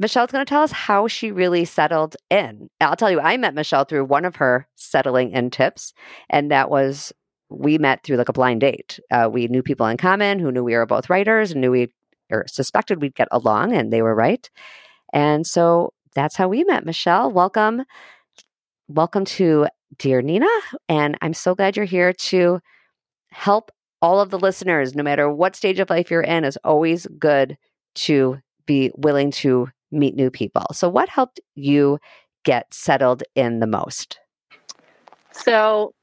Michelle's 0.00 0.32
going 0.32 0.44
to 0.44 0.48
tell 0.48 0.62
us 0.62 0.72
how 0.72 1.06
she 1.06 1.30
really 1.30 1.64
settled 1.64 2.16
in. 2.28 2.68
I'll 2.80 2.96
tell 2.96 3.10
you, 3.10 3.20
I 3.20 3.36
met 3.36 3.54
Michelle 3.54 3.84
through 3.84 4.04
one 4.06 4.24
of 4.24 4.36
her 4.36 4.66
settling 4.74 5.30
in 5.30 5.50
tips, 5.50 5.94
and 6.28 6.50
that 6.50 6.68
was 6.68 7.12
we 7.48 7.78
met 7.78 8.02
through 8.02 8.16
like 8.16 8.28
a 8.28 8.32
blind 8.32 8.60
date. 8.60 8.98
Uh, 9.12 9.28
we 9.32 9.46
knew 9.46 9.62
people 9.62 9.86
in 9.86 9.96
common 9.96 10.40
who 10.40 10.50
knew 10.50 10.64
we 10.64 10.74
were 10.74 10.86
both 10.86 11.08
writers 11.08 11.52
and 11.52 11.60
knew 11.60 11.70
we 11.70 11.92
or 12.30 12.44
suspected 12.48 13.00
we'd 13.00 13.14
get 13.14 13.28
along, 13.30 13.72
and 13.72 13.92
they 13.92 14.02
were 14.02 14.14
right. 14.14 14.50
And 15.12 15.46
so 15.46 15.92
that's 16.14 16.34
how 16.34 16.48
we 16.48 16.64
met. 16.64 16.84
Michelle, 16.84 17.30
welcome. 17.30 17.84
Welcome 18.88 19.24
to 19.26 19.68
Dear 19.98 20.22
Nina. 20.22 20.46
And 20.88 21.16
I'm 21.20 21.34
so 21.34 21.54
glad 21.54 21.76
you're 21.76 21.84
here 21.84 22.12
to 22.12 22.60
help 23.30 23.70
all 24.00 24.20
of 24.20 24.30
the 24.30 24.38
listeners, 24.38 24.94
no 24.94 25.02
matter 25.02 25.30
what 25.30 25.56
stage 25.56 25.78
of 25.78 25.88
life 25.88 26.10
you're 26.10 26.20
in, 26.20 26.44
is 26.44 26.58
always 26.62 27.06
good 27.18 27.56
to 27.94 28.38
be 28.66 28.90
willing 28.96 29.30
to 29.30 29.68
meet 29.90 30.14
new 30.14 30.30
people. 30.30 30.66
So, 30.72 30.88
what 30.88 31.08
helped 31.08 31.40
you 31.54 31.98
get 32.44 32.72
settled 32.72 33.22
in 33.34 33.60
the 33.60 33.66
most? 33.66 34.18
So, 35.32 35.94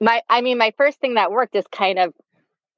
my, 0.00 0.22
I 0.30 0.40
mean, 0.40 0.58
my 0.58 0.72
first 0.76 1.00
thing 1.00 1.14
that 1.14 1.30
worked 1.30 1.54
is 1.54 1.66
kind 1.70 1.98
of 1.98 2.14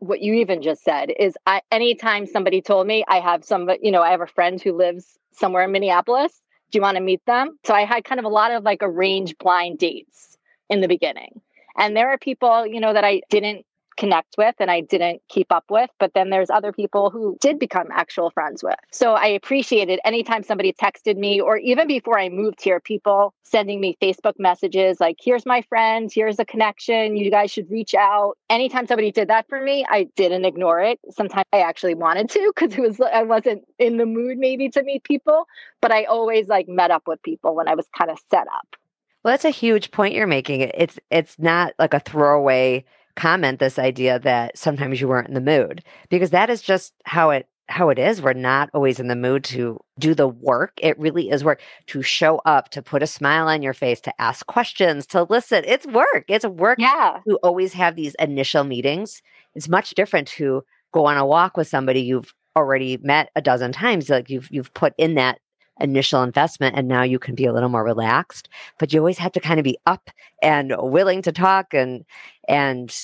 what 0.01 0.21
you 0.21 0.35
even 0.35 0.63
just 0.63 0.83
said 0.83 1.13
is 1.17 1.37
I, 1.47 1.61
anytime 1.71 2.27
somebody 2.27 2.61
told 2.61 2.87
me 2.87 3.05
I 3.07 3.21
have 3.21 3.45
some, 3.45 3.71
you 3.83 3.93
know, 3.93 4.03
I 4.03 4.11
have 4.11 4.23
a 4.23 4.27
friend 4.27 4.61
who 4.61 4.73
lives 4.73 5.19
somewhere 5.33 5.65
in 5.65 5.73
Minneapolis. 5.73 6.41
Do 6.71 6.79
you 6.79 6.83
want 6.83 6.97
to 6.97 7.03
meet 7.03 7.25
them? 7.27 7.59
So 7.65 7.75
I 7.75 7.85
had 7.85 8.05
kind 8.05 8.19
of 8.19 8.25
a 8.25 8.29
lot 8.29 8.51
of 8.51 8.65
like 8.65 8.79
arranged 8.83 9.39
blind 9.39 9.79
dates 9.79 10.30
in 10.71 10.81
the 10.81 10.89
beginning. 10.89 11.41
And 11.77 11.97
there 11.97 12.09
are 12.09 12.19
people, 12.19 12.67
you 12.67 12.81
know, 12.81 12.93
that 12.93 13.05
I 13.05 13.21
didn't 13.29 13.67
connect 13.97 14.37
with 14.39 14.55
and 14.59 14.71
I 14.71 14.81
didn't 14.81 15.21
keep 15.29 15.53
up 15.53 15.65
with. 15.69 15.91
But 15.99 16.15
then 16.15 16.31
there's 16.31 16.49
other 16.49 16.73
people 16.73 17.11
who 17.11 17.37
did 17.41 17.59
become 17.59 17.89
actual 17.93 18.31
friends 18.31 18.63
with. 18.63 18.77
So 18.91 19.13
I 19.13 19.27
appreciated 19.27 20.01
anytime 20.05 20.43
somebody 20.43 20.73
texted 20.73 21.17
me, 21.17 21.41
or 21.41 21.59
even 21.59 21.87
before 21.87 22.19
I 22.19 22.31
moved 22.31 22.63
here, 22.63 22.81
people 22.81 23.35
sending 23.43 23.81
me 23.81 23.99
Facebook 24.01 24.35
messages 24.39 25.01
like, 25.01 25.17
here's 25.23 25.45
my 25.45 25.61
friend, 25.63 26.11
here's 26.13 26.39
a 26.39 26.45
connection, 26.45 27.17
you 27.17 27.31
guys 27.31 27.51
should 27.51 27.71
reach 27.71 27.95
out. 27.95 28.39
Anytime 28.49 28.87
somebody 28.87 29.11
did 29.11 29.29
that 29.29 29.47
for 29.49 29.61
me, 29.61 29.85
I 29.89 30.05
didn't 30.17 30.47
ignore 30.47 30.81
it. 30.81 30.99
Sometimes 31.11 31.45
I 31.53 31.61
actually 31.61 31.95
wanted 31.95 32.31
to 32.31 32.53
because 32.55 32.79
it 32.79 32.81
was 32.81 33.01
I 33.01 33.25
wasn't 33.25 33.65
in 33.79 33.99
the 33.99 34.07
mood 34.07 34.39
maybe 34.39 34.71
to 34.71 34.83
meet 34.83 35.05
people, 35.05 35.47
but 35.83 35.93
I 35.93 36.05
always 36.05 36.49
like 36.49 36.69
met 36.69 36.91
up 36.91 37.03
with 37.07 37.23
people 37.23 37.55
when 37.55 37.69
I 37.69 37.75
was 37.75 37.87
kind 37.97 38.11
of 38.11 38.19
set 38.31 38.47
up. 38.47 38.77
Well, 39.23 39.33
that's 39.33 39.45
a 39.45 39.51
huge 39.51 39.91
point 39.91 40.15
you're 40.15 40.27
making. 40.27 40.63
It's 40.63 40.99
it's 41.11 41.39
not 41.39 41.75
like 41.79 41.95
a 41.95 42.01
throwaway 42.01 42.85
comment 43.17 43.59
this 43.59 43.79
idea 43.79 44.19
that 44.21 44.57
sometimes 44.57 45.01
you 45.01 45.09
weren't 45.09 45.29
in 45.29 45.35
the 45.35 45.41
mood 45.41 45.83
because 46.09 46.31
that 46.31 46.49
is 46.49 46.63
just 46.63 46.95
how 47.05 47.31
it 47.31 47.47
how 47.69 47.89
it 47.89 47.99
is. 47.99 48.21
We're 48.21 48.33
not 48.33 48.71
always 48.75 48.99
in 48.99 49.09
the 49.09 49.17
mood 49.17 49.45
to 49.45 49.79
do 49.99 50.15
the 50.15 50.27
work. 50.27 50.73
It 50.79 50.99
really 50.99 51.31
is 51.31 51.45
work 51.45 51.61
to 51.87 52.03
show 52.03 52.39
up 52.45 52.71
to 52.71 52.83
put 52.83 53.03
a 53.03 53.07
smile 53.07 53.47
on 53.47 53.63
your 53.63 53.75
face 53.75 54.01
to 54.03 54.21
ask 54.21 54.45
questions 54.47 55.07
to 55.09 55.23
listen. 55.25 55.65
It's 55.67 55.87
work. 55.87 56.25
It's 56.29 56.45
work 56.45 56.79
yeah. 56.81 57.21
to 57.29 57.37
always 57.43 57.73
have 57.75 57.95
these 57.95 58.17
initial 58.19 58.65
meetings. 58.65 59.23
It's 59.55 59.69
much 59.69 59.91
different 59.91 60.29
to 60.29 60.65
go 60.93 61.07
on 61.07 61.17
a 61.17 61.27
walk 61.27 61.57
with 61.57 61.69
somebody 61.69 62.01
you've 62.01 62.35
already 62.57 62.97
met 63.03 63.31
a 63.37 63.41
dozen 63.41 63.71
times 63.71 64.11
like 64.11 64.29
you've 64.29 64.51
you've 64.51 64.75
put 64.75 64.93
in 64.99 65.15
that 65.15 65.39
initial 65.81 66.23
investment 66.23 66.77
and 66.77 66.89
now 66.89 67.03
you 67.03 67.19
can 67.19 67.35
be 67.35 67.47
a 67.47 67.53
little 67.53 67.69
more 67.69 67.85
relaxed. 67.85 68.49
But 68.79 68.93
you 68.93 69.01
always 69.01 69.19
have 69.19 69.33
to 69.33 69.41
kind 69.41 69.59
of 69.59 69.65
be 69.65 69.79
up 69.87 70.11
and 70.43 70.75
willing 70.79 71.23
to 71.23 71.33
talk 71.33 71.75
and 71.75 72.05
and 72.49 72.95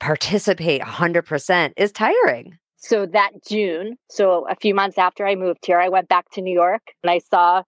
participate 0.00 0.80
100% 0.80 1.72
is 1.76 1.92
tiring. 1.92 2.58
So 2.76 3.06
that 3.06 3.30
june 3.48 3.96
so 4.08 4.46
a 4.48 4.54
few 4.54 4.72
months 4.72 4.98
after 4.98 5.26
i 5.26 5.34
moved 5.34 5.66
here 5.66 5.80
i 5.80 5.88
went 5.88 6.08
back 6.08 6.30
to 6.30 6.40
new 6.40 6.54
york 6.54 6.82
and 7.02 7.10
i 7.10 7.18
saw 7.18 7.64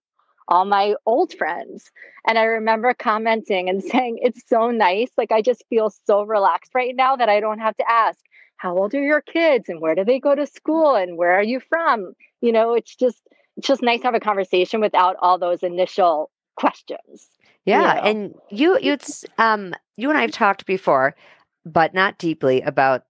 all 0.47 0.65
my 0.65 0.95
old 1.05 1.33
friends. 1.33 1.91
And 2.27 2.37
i 2.37 2.43
remember 2.43 2.93
commenting 2.93 3.69
and 3.69 3.83
saying 3.91 4.19
it's 4.21 4.47
so 4.47 4.71
nice. 4.71 5.09
Like 5.17 5.31
i 5.31 5.41
just 5.41 5.65
feel 5.69 5.91
so 6.05 6.23
relaxed 6.23 6.71
right 6.73 6.95
now 6.95 7.15
that 7.15 7.29
i 7.29 7.39
don't 7.39 7.59
have 7.59 7.75
to 7.77 7.89
ask 7.89 8.19
how 8.61 8.77
old 8.77 8.93
are 8.93 9.01
your 9.01 9.21
kids 9.21 9.69
and 9.69 9.81
where 9.81 9.95
do 9.95 10.05
they 10.05 10.19
go 10.19 10.35
to 10.35 10.45
school 10.45 10.95
and 10.95 11.17
where 11.17 11.31
are 11.31 11.43
you 11.43 11.59
from 11.59 12.13
you 12.41 12.51
know 12.51 12.75
it's 12.75 12.95
just 12.95 13.27
it's 13.57 13.67
just 13.67 13.81
nice 13.81 13.99
to 14.01 14.07
have 14.07 14.15
a 14.15 14.19
conversation 14.19 14.81
without 14.81 15.15
all 15.21 15.37
those 15.37 15.63
initial 15.63 16.31
questions. 16.55 17.27
Yeah, 17.65 17.95
you 17.95 18.01
know? 18.01 18.09
and 18.09 18.35
you 18.49 18.79
you 18.79 18.97
um 19.37 19.73
you 19.97 20.09
and 20.09 20.17
I've 20.17 20.31
talked 20.31 20.65
before, 20.65 21.15
but 21.65 21.93
not 21.93 22.17
deeply 22.17 22.61
about 22.61 23.03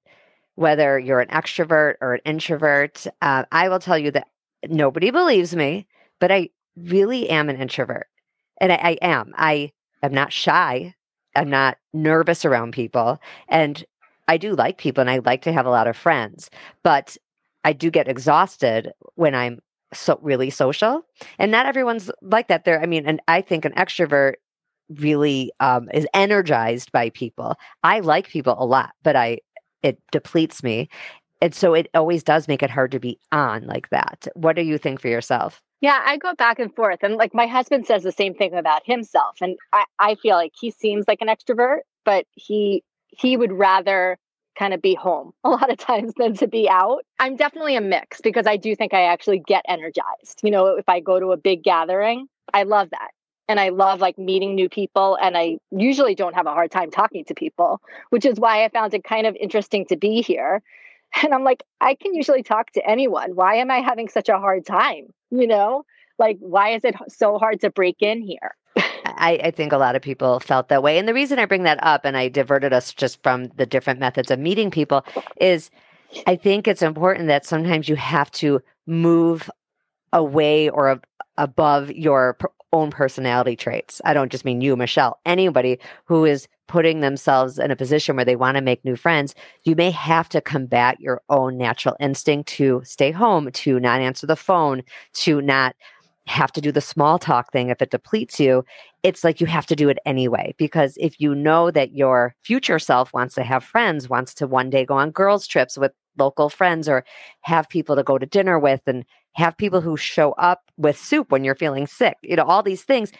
whether 0.55 0.99
you're 0.99 1.21
an 1.21 1.29
extrovert 1.29 1.95
or 2.01 2.15
an 2.15 2.21
introvert. 2.25 3.07
Uh, 3.21 3.45
I 3.51 3.69
will 3.69 3.79
tell 3.79 3.97
you 3.97 4.11
that 4.11 4.27
nobody 4.67 5.11
believes 5.11 5.55
me, 5.55 5.87
but 6.19 6.31
I 6.31 6.49
really 6.75 7.29
am 7.29 7.49
an 7.49 7.61
introvert, 7.61 8.07
and 8.59 8.71
I, 8.71 8.75
I 8.75 8.97
am. 9.01 9.33
I 9.37 9.71
am 10.03 10.13
not 10.13 10.33
shy. 10.33 10.95
I'm 11.35 11.49
not 11.49 11.77
nervous 11.93 12.43
around 12.43 12.73
people, 12.73 13.19
and 13.47 13.83
I 14.27 14.37
do 14.37 14.53
like 14.53 14.77
people, 14.77 15.01
and 15.01 15.09
I 15.09 15.19
like 15.19 15.43
to 15.43 15.53
have 15.53 15.65
a 15.65 15.71
lot 15.71 15.87
of 15.87 15.95
friends, 15.95 16.49
but 16.83 17.15
I 17.63 17.73
do 17.73 17.89
get 17.89 18.07
exhausted 18.07 18.91
when 19.15 19.35
I'm 19.35 19.59
so 19.93 20.19
really 20.21 20.49
social 20.49 21.05
and 21.39 21.51
not 21.51 21.65
everyone's 21.65 22.09
like 22.21 22.47
that 22.47 22.65
there 22.65 22.81
i 22.81 22.85
mean 22.85 23.05
and 23.05 23.21
i 23.27 23.41
think 23.41 23.65
an 23.65 23.73
extrovert 23.73 24.35
really 24.99 25.53
um, 25.61 25.89
is 25.93 26.05
energized 26.13 26.91
by 26.91 27.09
people. 27.11 27.55
I 27.81 28.01
like 28.01 28.27
people 28.27 28.55
a 28.57 28.65
lot 28.65 28.91
but 29.03 29.15
i 29.15 29.39
it 29.83 29.99
depletes 30.11 30.63
me 30.63 30.89
and 31.41 31.55
so 31.55 31.73
it 31.73 31.89
always 31.95 32.23
does 32.23 32.47
make 32.47 32.61
it 32.61 32.69
hard 32.69 32.91
to 32.91 32.99
be 32.99 33.19
on 33.31 33.65
like 33.65 33.89
that. 33.89 34.27
What 34.35 34.55
do 34.55 34.61
you 34.61 34.77
think 34.77 35.01
for 35.01 35.07
yourself? 35.07 35.61
Yeah 35.81 35.99
i 36.05 36.17
go 36.17 36.33
back 36.35 36.59
and 36.59 36.73
forth 36.75 36.99
and 37.03 37.15
like 37.15 37.33
my 37.33 37.47
husband 37.47 37.85
says 37.85 38.03
the 38.03 38.11
same 38.11 38.33
thing 38.33 38.53
about 38.53 38.85
himself 38.85 39.37
and 39.41 39.57
i, 39.73 39.85
I 39.99 40.15
feel 40.15 40.35
like 40.35 40.53
he 40.59 40.71
seems 40.71 41.05
like 41.07 41.21
an 41.21 41.27
extrovert 41.27 41.79
but 42.05 42.25
he 42.35 42.83
he 43.07 43.35
would 43.35 43.51
rather 43.51 44.17
kind 44.61 44.75
of 44.75 44.81
be 44.81 44.93
home 44.93 45.33
a 45.43 45.49
lot 45.49 45.71
of 45.71 45.77
times 45.77 46.13
than 46.17 46.35
to 46.35 46.47
be 46.47 46.69
out. 46.69 47.03
I'm 47.19 47.35
definitely 47.35 47.75
a 47.75 47.81
mix 47.81 48.21
because 48.21 48.45
I 48.45 48.57
do 48.57 48.75
think 48.75 48.93
I 48.93 49.03
actually 49.03 49.39
get 49.39 49.65
energized. 49.67 50.41
You 50.43 50.51
know, 50.51 50.67
if 50.67 50.87
I 50.87 50.99
go 50.99 51.19
to 51.19 51.31
a 51.31 51.37
big 51.37 51.63
gathering, 51.63 52.27
I 52.53 52.63
love 52.63 52.91
that. 52.91 53.09
And 53.47 53.59
I 53.59 53.69
love 53.69 53.99
like 53.99 54.17
meeting 54.17 54.55
new 54.55 54.69
people. 54.69 55.17
And 55.21 55.35
I 55.35 55.57
usually 55.71 56.15
don't 56.15 56.35
have 56.35 56.45
a 56.45 56.53
hard 56.53 56.71
time 56.71 56.91
talking 56.91 57.25
to 57.25 57.33
people, 57.33 57.81
which 58.11 58.23
is 58.23 58.39
why 58.39 58.63
I 58.63 58.69
found 58.69 58.93
it 58.93 59.03
kind 59.03 59.25
of 59.25 59.35
interesting 59.35 59.85
to 59.87 59.97
be 59.97 60.21
here. 60.21 60.61
And 61.23 61.33
I'm 61.33 61.43
like, 61.43 61.61
I 61.81 61.95
can 61.95 62.15
usually 62.15 62.41
talk 62.41 62.71
to 62.71 62.89
anyone. 62.89 63.35
Why 63.35 63.55
am 63.55 63.69
I 63.69 63.79
having 63.81 64.07
such 64.07 64.29
a 64.29 64.39
hard 64.39 64.65
time? 64.65 65.07
You 65.29 65.45
know, 65.45 65.83
like, 66.17 66.37
why 66.39 66.69
is 66.69 66.85
it 66.85 66.95
so 67.09 67.37
hard 67.37 67.59
to 67.61 67.69
break 67.69 67.97
in 67.99 68.21
here? 68.21 68.55
I, 69.21 69.39
I, 69.43 69.51
think 69.51 69.71
a 69.71 69.77
lot 69.77 69.95
of 69.95 70.01
people 70.01 70.39
felt 70.39 70.67
that 70.69 70.83
way. 70.83 70.97
And 70.97 71.07
the 71.07 71.13
reason 71.13 71.39
I 71.39 71.45
bring 71.45 71.63
that 71.63 71.81
up, 71.83 72.05
and 72.05 72.17
I 72.17 72.27
diverted 72.27 72.73
us 72.73 72.93
just 72.93 73.21
from 73.23 73.47
the 73.55 73.65
different 73.65 73.99
methods 73.99 74.31
of 74.31 74.39
meeting 74.39 74.71
people, 74.71 75.05
is 75.39 75.69
I 76.27 76.35
think 76.35 76.67
it's 76.67 76.81
important 76.81 77.27
that 77.27 77.45
sometimes 77.45 77.87
you 77.87 77.95
have 77.95 78.31
to 78.31 78.61
move 78.87 79.49
away 80.11 80.69
or 80.69 80.99
above 81.37 81.91
your 81.91 82.37
own 82.73 82.89
personality 82.89 83.55
traits. 83.55 84.01
I 84.05 84.13
don't 84.13 84.31
just 84.31 84.45
mean 84.45 84.61
you, 84.61 84.75
Michelle, 84.75 85.19
anybody 85.25 85.79
who 86.05 86.25
is 86.25 86.47
putting 86.67 87.01
themselves 87.01 87.59
in 87.59 87.69
a 87.69 87.75
position 87.75 88.15
where 88.15 88.25
they 88.25 88.35
want 88.35 88.55
to 88.55 88.61
make 88.61 88.83
new 88.85 88.95
friends, 88.95 89.35
you 89.65 89.75
may 89.75 89.91
have 89.91 90.29
to 90.29 90.39
combat 90.39 90.99
your 90.99 91.21
own 91.29 91.57
natural 91.57 91.95
instinct 91.99 92.47
to 92.49 92.81
stay 92.85 93.11
home, 93.11 93.51
to 93.51 93.79
not 93.79 94.01
answer 94.01 94.25
the 94.25 94.37
phone, 94.37 94.81
to 95.13 95.41
not 95.41 95.75
have 96.27 96.51
to 96.53 96.61
do 96.61 96.71
the 96.71 96.81
small 96.81 97.19
talk 97.19 97.51
thing 97.51 97.69
if 97.69 97.81
it 97.81 97.91
depletes 97.91 98.39
you. 98.39 98.63
It's 99.03 99.23
like 99.23 99.41
you 99.41 99.47
have 99.47 99.65
to 99.67 99.75
do 99.75 99.89
it 99.89 99.97
anyway. 100.05 100.53
Because 100.57 100.97
if 100.99 101.19
you 101.19 101.33
know 101.33 101.71
that 101.71 101.95
your 101.95 102.35
future 102.41 102.79
self 102.79 103.13
wants 103.13 103.35
to 103.35 103.43
have 103.43 103.63
friends, 103.63 104.09
wants 104.09 104.33
to 104.35 104.47
one 104.47 104.69
day 104.69 104.85
go 104.85 104.95
on 104.95 105.11
girls' 105.11 105.47
trips 105.47 105.77
with 105.77 105.91
local 106.17 106.49
friends 106.49 106.87
or 106.87 107.03
have 107.41 107.69
people 107.69 107.95
to 107.95 108.03
go 108.03 108.17
to 108.17 108.25
dinner 108.25 108.59
with 108.59 108.81
and 108.85 109.05
have 109.33 109.57
people 109.57 109.81
who 109.81 109.97
show 109.97 110.33
up 110.33 110.71
with 110.77 110.97
soup 110.97 111.31
when 111.31 111.43
you're 111.43 111.55
feeling 111.55 111.87
sick, 111.87 112.17
you 112.21 112.35
know, 112.35 112.43
all 112.43 112.63
these 112.63 112.83
things 112.83 113.11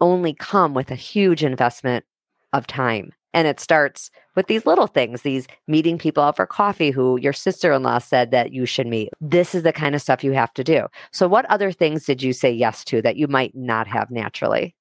only 0.00 0.34
come 0.34 0.74
with 0.74 0.90
a 0.90 0.96
huge 0.96 1.42
investment 1.42 2.04
of 2.52 2.66
time. 2.66 3.12
And 3.34 3.46
it 3.46 3.60
starts 3.60 4.10
with 4.34 4.46
these 4.46 4.64
little 4.64 4.86
things, 4.86 5.22
these 5.22 5.46
meeting 5.66 5.98
people 5.98 6.22
out 6.22 6.36
for 6.36 6.46
coffee 6.46 6.90
who 6.90 7.18
your 7.18 7.34
sister 7.34 7.72
in 7.72 7.82
law 7.82 7.98
said 7.98 8.30
that 8.30 8.52
you 8.52 8.64
should 8.64 8.86
meet. 8.86 9.10
This 9.20 9.54
is 9.54 9.62
the 9.62 9.72
kind 9.72 9.94
of 9.94 10.00
stuff 10.00 10.24
you 10.24 10.32
have 10.32 10.54
to 10.54 10.64
do. 10.64 10.86
So, 11.12 11.28
what 11.28 11.44
other 11.46 11.70
things 11.70 12.06
did 12.06 12.22
you 12.22 12.32
say 12.32 12.50
yes 12.50 12.82
to 12.86 13.02
that 13.02 13.16
you 13.16 13.28
might 13.28 13.54
not 13.54 13.88
have 13.88 14.10
naturally? 14.10 14.75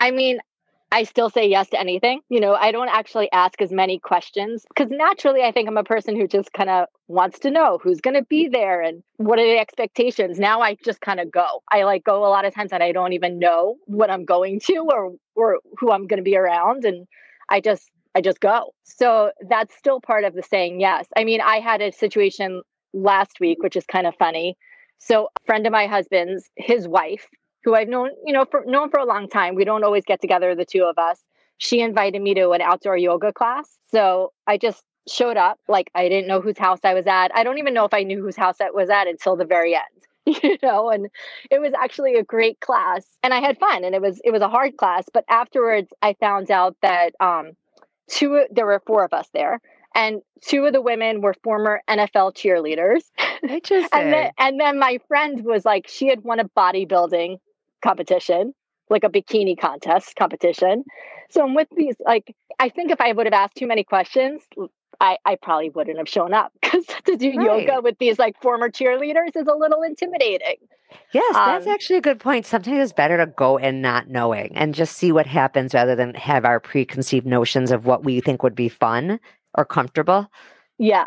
I 0.00 0.10
mean, 0.10 0.38
I 0.90 1.02
still 1.02 1.28
say 1.28 1.46
yes 1.46 1.68
to 1.70 1.80
anything. 1.80 2.20
You 2.30 2.40
know, 2.40 2.54
I 2.54 2.72
don't 2.72 2.88
actually 2.88 3.30
ask 3.30 3.60
as 3.60 3.70
many 3.70 3.98
questions 3.98 4.64
because 4.68 4.90
naturally 4.90 5.42
I 5.42 5.52
think 5.52 5.68
I'm 5.68 5.76
a 5.76 5.84
person 5.84 6.16
who 6.16 6.26
just 6.26 6.52
kind 6.54 6.70
of 6.70 6.86
wants 7.08 7.38
to 7.40 7.50
know 7.50 7.78
who's 7.82 8.00
going 8.00 8.14
to 8.14 8.24
be 8.24 8.48
there 8.48 8.80
and 8.80 9.02
what 9.16 9.38
are 9.38 9.44
the 9.44 9.58
expectations. 9.58 10.38
Now 10.38 10.62
I 10.62 10.76
just 10.82 11.02
kind 11.02 11.20
of 11.20 11.30
go. 11.30 11.62
I 11.70 11.82
like 11.82 12.04
go 12.04 12.24
a 12.24 12.28
lot 12.28 12.46
of 12.46 12.54
times 12.54 12.72
and 12.72 12.82
I 12.82 12.92
don't 12.92 13.12
even 13.12 13.38
know 13.38 13.76
what 13.84 14.10
I'm 14.10 14.24
going 14.24 14.60
to 14.60 14.88
or 14.90 15.12
or 15.34 15.58
who 15.78 15.92
I'm 15.92 16.06
going 16.06 16.18
to 16.18 16.30
be 16.30 16.36
around 16.36 16.86
and 16.86 17.06
I 17.50 17.60
just 17.60 17.90
I 18.14 18.22
just 18.22 18.40
go. 18.40 18.72
So 18.84 19.32
that's 19.46 19.76
still 19.76 20.00
part 20.00 20.24
of 20.24 20.34
the 20.34 20.42
saying 20.42 20.80
yes. 20.80 21.06
I 21.18 21.24
mean, 21.24 21.42
I 21.42 21.60
had 21.60 21.82
a 21.82 21.92
situation 21.92 22.62
last 22.94 23.40
week 23.40 23.62
which 23.62 23.76
is 23.76 23.84
kind 23.84 24.06
of 24.06 24.14
funny. 24.18 24.56
So 25.00 25.26
a 25.26 25.46
friend 25.46 25.66
of 25.66 25.72
my 25.72 25.86
husband's, 25.86 26.50
his 26.56 26.88
wife 26.88 27.28
who 27.64 27.74
I've 27.74 27.88
known, 27.88 28.10
you 28.24 28.32
know, 28.32 28.44
for 28.44 28.64
known 28.66 28.90
for 28.90 29.00
a 29.00 29.04
long 29.04 29.28
time. 29.28 29.54
We 29.54 29.64
don't 29.64 29.84
always 29.84 30.04
get 30.04 30.20
together, 30.20 30.54
the 30.54 30.64
two 30.64 30.84
of 30.84 30.98
us. 30.98 31.22
She 31.58 31.80
invited 31.80 32.22
me 32.22 32.34
to 32.34 32.50
an 32.50 32.60
outdoor 32.60 32.96
yoga 32.96 33.32
class. 33.32 33.78
So 33.90 34.32
I 34.46 34.58
just 34.58 34.82
showed 35.08 35.36
up. 35.36 35.58
Like 35.68 35.90
I 35.94 36.08
didn't 36.08 36.28
know 36.28 36.40
whose 36.40 36.58
house 36.58 36.80
I 36.84 36.94
was 36.94 37.06
at. 37.06 37.30
I 37.34 37.44
don't 37.44 37.58
even 37.58 37.74
know 37.74 37.84
if 37.84 37.94
I 37.94 38.02
knew 38.02 38.22
whose 38.22 38.36
house 38.36 38.60
I 38.60 38.70
was 38.70 38.90
at 38.90 39.06
until 39.06 39.36
the 39.36 39.44
very 39.44 39.74
end. 39.74 39.84
you 40.42 40.56
know 40.62 40.90
and 40.90 41.08
it 41.50 41.60
was 41.60 41.72
actually 41.80 42.14
a 42.16 42.22
great 42.22 42.60
class 42.60 43.06
and 43.22 43.32
i 43.32 43.40
had 43.40 43.58
fun 43.58 43.84
and 43.84 43.94
it 43.94 44.02
was 44.02 44.20
it 44.24 44.30
was 44.30 44.42
a 44.42 44.48
hard 44.48 44.76
class 44.76 45.04
but 45.12 45.24
afterwards 45.28 45.90
i 46.02 46.14
found 46.20 46.50
out 46.50 46.76
that 46.82 47.14
um 47.20 47.52
two 48.10 48.44
there 48.50 48.66
were 48.66 48.82
four 48.86 49.04
of 49.04 49.12
us 49.12 49.28
there 49.32 49.60
and 49.94 50.20
two 50.42 50.66
of 50.66 50.72
the 50.72 50.82
women 50.82 51.22
were 51.22 51.34
former 51.42 51.80
nfl 51.88 52.34
cheerleaders 52.34 53.04
Interesting. 53.42 53.88
and 53.92 54.12
then 54.12 54.30
and 54.38 54.60
then 54.60 54.78
my 54.78 54.98
friend 55.08 55.44
was 55.44 55.64
like 55.64 55.88
she 55.88 56.08
had 56.08 56.22
won 56.24 56.40
a 56.40 56.48
bodybuilding 56.48 57.38
competition, 57.82 58.54
like 58.90 59.04
a 59.04 59.08
bikini 59.08 59.58
contest 59.58 60.16
competition. 60.16 60.84
So 61.30 61.42
I'm 61.42 61.54
with 61.54 61.68
these, 61.76 61.96
like, 62.04 62.34
I 62.58 62.68
think 62.68 62.90
if 62.90 63.00
I 63.00 63.12
would 63.12 63.26
have 63.26 63.34
asked 63.34 63.56
too 63.56 63.66
many 63.66 63.84
questions, 63.84 64.42
I, 65.00 65.16
I 65.24 65.36
probably 65.36 65.70
wouldn't 65.70 65.98
have 65.98 66.08
shown 66.08 66.34
up 66.34 66.52
because 66.60 66.84
to 67.06 67.16
do 67.16 67.32
right. 67.36 67.66
yoga 67.66 67.80
with 67.80 67.98
these 67.98 68.18
like 68.18 68.40
former 68.42 68.68
cheerleaders 68.68 69.36
is 69.36 69.46
a 69.46 69.54
little 69.54 69.82
intimidating. 69.82 70.56
Yes, 71.12 71.34
that's 71.34 71.66
um, 71.66 71.72
actually 71.72 71.96
a 71.96 72.02
good 72.02 72.18
point. 72.18 72.46
Sometimes 72.46 72.78
it's 72.78 72.92
better 72.92 73.18
to 73.18 73.26
go 73.26 73.58
in 73.58 73.82
not 73.82 74.08
knowing 74.08 74.56
and 74.56 74.74
just 74.74 74.96
see 74.96 75.12
what 75.12 75.26
happens 75.26 75.74
rather 75.74 75.94
than 75.94 76.14
have 76.14 76.44
our 76.44 76.60
preconceived 76.60 77.26
notions 77.26 77.70
of 77.70 77.84
what 77.84 78.04
we 78.04 78.20
think 78.20 78.42
would 78.42 78.54
be 78.54 78.70
fun 78.70 79.20
or 79.56 79.64
comfortable. 79.66 80.30
Yeah. 80.78 81.06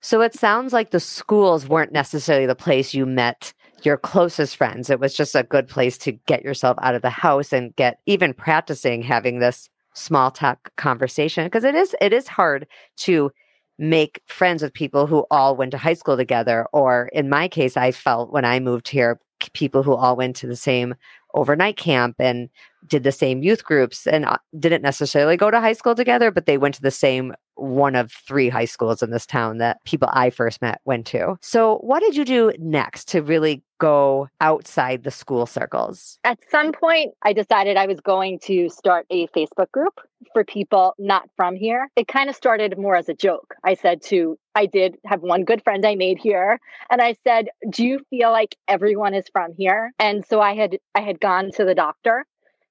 So 0.00 0.22
it 0.22 0.34
sounds 0.34 0.72
like 0.72 0.90
the 0.90 1.00
schools 1.00 1.68
weren't 1.68 1.92
necessarily 1.92 2.46
the 2.46 2.54
place 2.54 2.94
you 2.94 3.04
met 3.04 3.52
your 3.84 3.96
closest 3.96 4.56
friends. 4.56 4.90
It 4.90 5.00
was 5.00 5.14
just 5.14 5.34
a 5.34 5.42
good 5.42 5.68
place 5.68 5.98
to 5.98 6.12
get 6.12 6.42
yourself 6.42 6.76
out 6.82 6.94
of 6.94 7.02
the 7.02 7.10
house 7.10 7.52
and 7.52 7.74
get 7.76 8.00
even 8.06 8.34
practicing 8.34 9.02
having 9.02 9.38
this 9.38 9.68
small 9.94 10.30
talk 10.30 10.70
conversation 10.76 11.44
because 11.44 11.64
it 11.64 11.74
is 11.74 11.96
it 12.00 12.12
is 12.12 12.28
hard 12.28 12.66
to 12.96 13.30
make 13.78 14.22
friends 14.26 14.62
with 14.62 14.72
people 14.72 15.06
who 15.06 15.26
all 15.30 15.56
went 15.56 15.72
to 15.72 15.78
high 15.78 15.94
school 15.94 16.16
together 16.16 16.66
or 16.72 17.10
in 17.12 17.28
my 17.28 17.48
case 17.48 17.76
I 17.76 17.90
felt 17.90 18.32
when 18.32 18.44
I 18.44 18.60
moved 18.60 18.88
here 18.88 19.18
people 19.52 19.82
who 19.82 19.94
all 19.94 20.16
went 20.16 20.36
to 20.36 20.46
the 20.46 20.54
same 20.54 20.94
overnight 21.34 21.76
camp 21.76 22.16
and 22.18 22.48
did 22.86 23.02
the 23.02 23.12
same 23.12 23.42
youth 23.42 23.64
groups 23.64 24.06
and 24.06 24.24
uh, 24.24 24.38
didn't 24.58 24.82
necessarily 24.82 25.36
go 25.36 25.50
to 25.50 25.60
high 25.60 25.72
school 25.72 25.94
together, 25.94 26.30
but 26.30 26.46
they 26.46 26.58
went 26.58 26.74
to 26.76 26.82
the 26.82 26.90
same 26.90 27.34
one 27.60 27.94
of 27.94 28.10
three 28.12 28.48
high 28.48 28.64
schools 28.64 29.02
in 29.02 29.10
this 29.10 29.26
town 29.26 29.58
that 29.58 29.84
people 29.84 30.08
I 30.12 30.30
first 30.30 30.62
met 30.62 30.80
went 30.84 31.06
to. 31.08 31.36
So, 31.42 31.76
what 31.78 32.00
did 32.00 32.16
you 32.16 32.24
do 32.24 32.52
next 32.58 33.08
to 33.08 33.22
really 33.22 33.62
go 33.78 34.28
outside 34.40 35.04
the 35.04 35.10
school 35.10 35.46
circles? 35.46 36.18
At 36.24 36.38
some 36.50 36.72
point, 36.72 37.12
I 37.22 37.32
decided 37.32 37.76
I 37.76 37.86
was 37.86 38.00
going 38.00 38.38
to 38.44 38.68
start 38.70 39.06
a 39.10 39.26
Facebook 39.28 39.70
group 39.72 40.00
for 40.32 40.44
people 40.44 40.94
not 40.98 41.28
from 41.36 41.54
here. 41.54 41.88
It 41.96 42.08
kind 42.08 42.30
of 42.30 42.36
started 42.36 42.78
more 42.78 42.96
as 42.96 43.08
a 43.08 43.14
joke. 43.14 43.54
I 43.64 43.74
said 43.74 44.02
to, 44.04 44.38
I 44.54 44.66
did 44.66 44.96
have 45.06 45.20
one 45.20 45.44
good 45.44 45.62
friend 45.62 45.84
I 45.86 45.94
made 45.94 46.18
here, 46.18 46.58
and 46.90 47.00
I 47.00 47.16
said, 47.24 47.48
"Do 47.68 47.84
you 47.84 48.00
feel 48.10 48.30
like 48.30 48.56
everyone 48.68 49.14
is 49.14 49.26
from 49.32 49.52
here?" 49.56 49.92
And 49.98 50.24
so 50.26 50.40
I 50.40 50.54
had 50.54 50.78
I 50.94 51.00
had 51.00 51.20
gone 51.20 51.50
to 51.56 51.64
the 51.64 51.74
doctor 51.74 52.24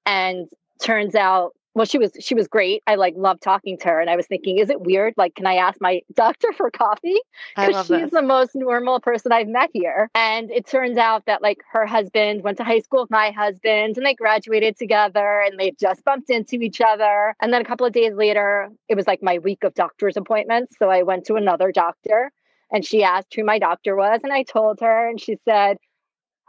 and 0.06 0.48
turns 0.82 1.14
out 1.14 1.52
well 1.74 1.86
she 1.86 1.98
was 1.98 2.12
she 2.20 2.34
was 2.34 2.48
great. 2.48 2.82
I 2.86 2.96
like 2.96 3.14
love 3.16 3.40
talking 3.40 3.78
to 3.78 3.88
her 3.88 4.00
and 4.00 4.10
i 4.10 4.16
was 4.16 4.26
thinking 4.26 4.58
is 4.58 4.70
it 4.70 4.80
weird? 4.80 5.14
Like 5.16 5.34
can 5.34 5.46
i 5.46 5.54
ask 5.54 5.80
my 5.80 6.00
doctor 6.14 6.52
for 6.52 6.70
coffee? 6.70 7.20
Because 7.56 7.86
she's 7.86 7.88
this. 7.88 8.10
the 8.10 8.22
most 8.22 8.52
normal 8.54 9.00
person 9.00 9.32
i've 9.32 9.48
met 9.48 9.70
here. 9.72 10.10
And 10.14 10.50
it 10.50 10.66
turns 10.66 10.96
out 10.96 11.26
that 11.26 11.42
like 11.42 11.58
her 11.72 11.86
husband 11.86 12.42
went 12.42 12.58
to 12.58 12.64
high 12.64 12.80
school 12.80 13.02
with 13.02 13.10
my 13.10 13.30
husband 13.30 13.96
and 13.96 14.06
they 14.06 14.14
graduated 14.14 14.76
together 14.76 15.42
and 15.46 15.58
they 15.58 15.72
just 15.80 16.04
bumped 16.04 16.30
into 16.30 16.56
each 16.56 16.80
other. 16.80 17.34
And 17.40 17.52
then 17.52 17.60
a 17.60 17.64
couple 17.64 17.86
of 17.86 17.92
days 17.92 18.14
later 18.14 18.70
it 18.88 18.96
was 18.96 19.06
like 19.06 19.22
my 19.22 19.38
week 19.38 19.64
of 19.64 19.74
doctor's 19.74 20.16
appointments 20.16 20.74
so 20.78 20.90
i 20.90 21.02
went 21.02 21.24
to 21.26 21.34
another 21.34 21.70
doctor 21.72 22.32
and 22.72 22.84
she 22.84 23.02
asked 23.02 23.34
who 23.34 23.44
my 23.44 23.58
doctor 23.58 23.96
was 23.96 24.20
and 24.22 24.32
i 24.32 24.42
told 24.42 24.80
her 24.80 25.08
and 25.08 25.20
she 25.20 25.36
said 25.44 25.76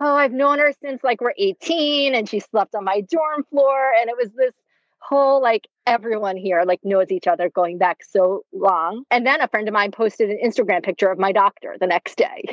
oh, 0.02 0.16
I've 0.16 0.34
known 0.34 0.60
her 0.60 0.74
since 0.82 1.04
like 1.04 1.22
we're 1.22 1.34
18 1.38 2.16
and 2.16 2.28
she 2.28 2.40
slept 2.40 2.76
on 2.76 2.84
my 2.84 3.02
dorm 3.02 3.44
floor. 3.50 3.94
And 4.00 4.10
it 4.10 4.18
was 4.18 4.32
this 4.36 4.54
whole 5.00 5.42
like 5.42 5.68
everyone 5.86 6.38
here 6.38 6.64
like 6.66 6.80
knows 6.84 7.12
each 7.12 7.28
other 7.28 7.50
going 7.50 7.78
back 7.78 8.00
so 8.04 8.44
long. 8.52 9.04
And 9.12 9.26
then 9.26 9.42
a 9.42 9.48
friend 9.48 9.68
of 9.68 9.74
mine 9.74 9.92
posted 9.92 10.30
an 10.30 10.40
Instagram 10.44 10.84
picture 10.84 11.10
of 11.10 11.20
my 11.20 11.32
doctor 11.32 11.76
the 11.80 11.88
next 11.88 12.18
day. 12.18 12.44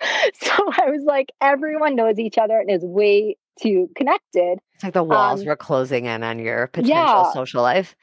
so 0.42 0.52
I 0.52 0.90
was 0.90 1.04
like, 1.04 1.30
everyone 1.40 1.94
knows 1.94 2.18
each 2.18 2.36
other 2.36 2.58
and 2.58 2.70
is 2.70 2.82
way 2.82 3.36
too 3.60 3.88
connected. 3.96 4.58
It's 4.74 4.84
like 4.84 4.94
the 4.94 5.04
walls 5.04 5.40
um, 5.40 5.46
were 5.46 5.56
closing 5.56 6.06
in 6.06 6.22
on 6.24 6.40
your 6.40 6.66
potential 6.66 6.96
yeah. 6.96 7.32
social 7.32 7.62
life 7.62 7.94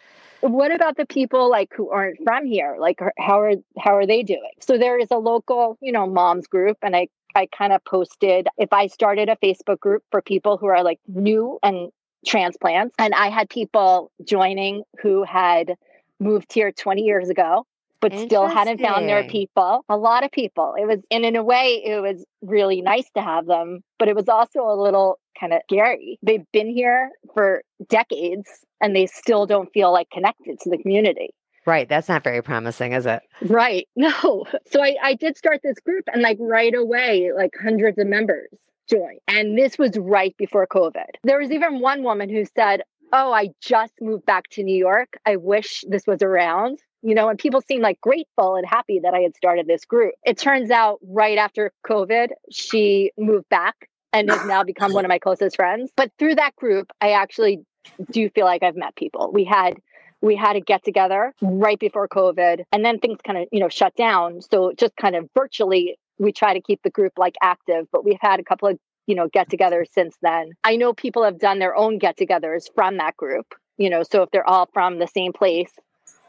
what 0.42 0.72
about 0.72 0.96
the 0.96 1.06
people 1.06 1.50
like 1.50 1.74
who 1.76 1.90
aren't 1.90 2.18
from 2.24 2.46
here 2.46 2.76
like 2.80 3.00
how 3.18 3.40
are 3.40 3.54
how 3.80 3.96
are 3.96 4.06
they 4.06 4.22
doing 4.22 4.52
so 4.60 4.78
there 4.78 5.00
is 5.00 5.08
a 5.10 5.18
local 5.18 5.78
you 5.82 5.92
know 5.92 6.06
moms 6.06 6.46
group 6.46 6.78
and 6.84 6.96
i 6.96 7.08
I 7.36 7.48
kind 7.48 7.74
of 7.74 7.84
posted 7.86 8.48
if 8.58 8.72
I 8.72 8.88
started 8.88 9.30
a 9.30 9.36
Facebook 9.38 9.80
group 9.80 10.04
for 10.12 10.22
people 10.22 10.58
who 10.58 10.68
are 10.68 10.84
like 10.84 11.00
new 11.08 11.60
and 11.62 11.92
transplants, 12.26 12.96
and 12.98 13.14
I 13.14 13.30
had 13.30 13.50
people 13.50 14.12
joining 14.24 14.84
who 15.02 15.24
had 15.24 15.76
moved 16.20 16.54
here 16.54 16.72
20 16.72 17.02
years 17.02 17.30
ago 17.30 17.66
but 18.02 18.20
still 18.20 18.46
hadn't 18.46 18.80
found 18.80 19.10
their 19.10 19.24
people. 19.28 19.84
A 19.90 19.98
lot 19.98 20.24
of 20.24 20.32
people. 20.32 20.76
It 20.78 20.86
was, 20.86 21.00
and 21.10 21.26
in 21.26 21.36
a 21.36 21.44
way, 21.44 21.82
it 21.84 22.02
was 22.02 22.24
really 22.42 22.82
nice 22.82 23.10
to 23.16 23.22
have 23.22 23.48
them, 23.48 23.82
but 23.98 24.08
it 24.08 24.16
was 24.16 24.30
also 24.30 24.60
a 24.60 24.76
little 24.80 25.20
kind 25.40 25.54
of 25.54 25.62
scary. 25.70 26.20
They've 26.22 26.46
been 26.52 26.70
here 26.70 27.10
for 27.34 27.64
decades 27.90 28.48
and 28.82 28.96
they 28.96 29.08
still 29.08 29.46
don't 29.46 29.72
feel 29.74 29.92
like 29.92 30.10
connected 30.12 30.60
to 30.62 30.70
the 30.70 30.78
community. 30.78 31.34
Right. 31.66 31.90
That's 31.90 32.08
not 32.08 32.24
very 32.24 32.44
promising, 32.44 32.94
is 32.94 33.06
it? 33.06 33.22
Right. 33.42 33.88
No. 33.98 34.46
So 34.68 34.84
I, 34.84 34.96
I 35.02 35.14
did 35.16 35.38
start 35.38 35.62
this 35.64 35.80
group 35.80 36.06
and 36.14 36.22
like 36.22 36.38
right 36.40 36.74
away, 36.76 37.32
like 37.36 37.54
hundreds 37.60 37.98
of 37.98 38.06
members 38.06 38.50
joined. 38.90 39.20
And 39.28 39.58
this 39.58 39.80
was 39.80 39.98
right 39.98 40.36
before 40.38 40.68
COVID. 40.68 41.10
There 41.24 41.40
was 41.40 41.52
even 41.52 41.80
one 41.80 42.04
woman 42.04 42.30
who 42.30 42.46
said, 42.56 42.82
Oh, 43.12 43.32
I 43.32 43.50
just 43.62 43.94
moved 44.02 44.26
back 44.26 44.50
to 44.52 44.64
New 44.64 44.78
York. 44.78 45.18
I 45.26 45.38
wish 45.38 45.84
this 45.88 46.06
was 46.06 46.22
around. 46.22 46.80
You 47.02 47.16
know, 47.16 47.30
and 47.30 47.40
people 47.40 47.62
seemed 47.62 47.84
like 47.84 48.02
grateful 48.02 48.56
and 48.56 48.66
happy 48.66 49.00
that 49.04 49.14
I 49.14 49.20
had 49.20 49.36
started 49.36 49.68
this 49.68 49.86
group. 49.86 50.14
It 50.24 50.38
turns 50.38 50.72
out 50.72 51.00
right 51.08 51.38
after 51.38 51.72
COVID, 51.88 52.30
she 52.52 53.12
moved 53.18 53.48
back 53.50 53.90
and 54.12 54.30
has 54.30 54.46
now 54.46 54.64
become 54.64 54.94
one 54.94 55.06
of 55.06 55.10
my 55.10 55.20
closest 55.20 55.56
friends. 55.56 55.92
But 55.96 56.12
through 56.18 56.36
that 56.36 56.56
group, 56.56 56.92
I 57.02 57.12
actually 57.12 57.64
do 58.12 58.30
feel 58.30 58.46
like 58.46 58.64
I've 58.64 58.76
met 58.76 58.96
people. 58.96 59.32
We 59.32 59.44
had 59.44 59.76
we 60.22 60.36
had 60.36 60.56
a 60.56 60.62
get 60.62 60.84
together 60.84 61.34
right 61.42 61.80
before 61.80 62.08
COVID 62.08 62.64
and 62.72 62.84
then 62.84 63.00
things 63.00 63.20
kind 63.26 63.38
of, 63.38 63.48
you 63.52 63.60
know, 63.60 63.70
shut 63.70 63.96
down. 63.96 64.42
So 64.42 64.74
just 64.78 64.96
kind 64.96 65.16
of 65.16 65.30
virtually 65.36 65.98
we 66.18 66.32
try 66.32 66.54
to 66.54 66.62
keep 66.62 66.82
the 66.84 66.90
group 66.90 67.14
like 67.18 67.36
active, 67.42 67.88
but 67.92 68.06
we've 68.06 68.18
had 68.22 68.40
a 68.40 68.44
couple 68.44 68.70
of, 68.70 68.80
you 69.06 69.16
know, 69.16 69.28
get 69.28 69.50
togethers 69.50 69.92
since 69.92 70.16
then. 70.22 70.52
I 70.64 70.78
know 70.78 70.94
people 70.94 71.24
have 71.24 71.40
done 71.40 71.60
their 71.60 71.76
own 71.76 72.00
get 72.00 72.18
togethers 72.18 72.66
from 72.74 72.98
that 72.98 73.18
group, 73.18 73.54
you 73.78 73.90
know, 73.90 74.04
so 74.04 74.24
if 74.24 74.32
they're 74.32 74.48
all 74.48 74.70
from 74.74 75.00
the 75.00 75.08
same 75.08 75.34
place, 75.34 75.72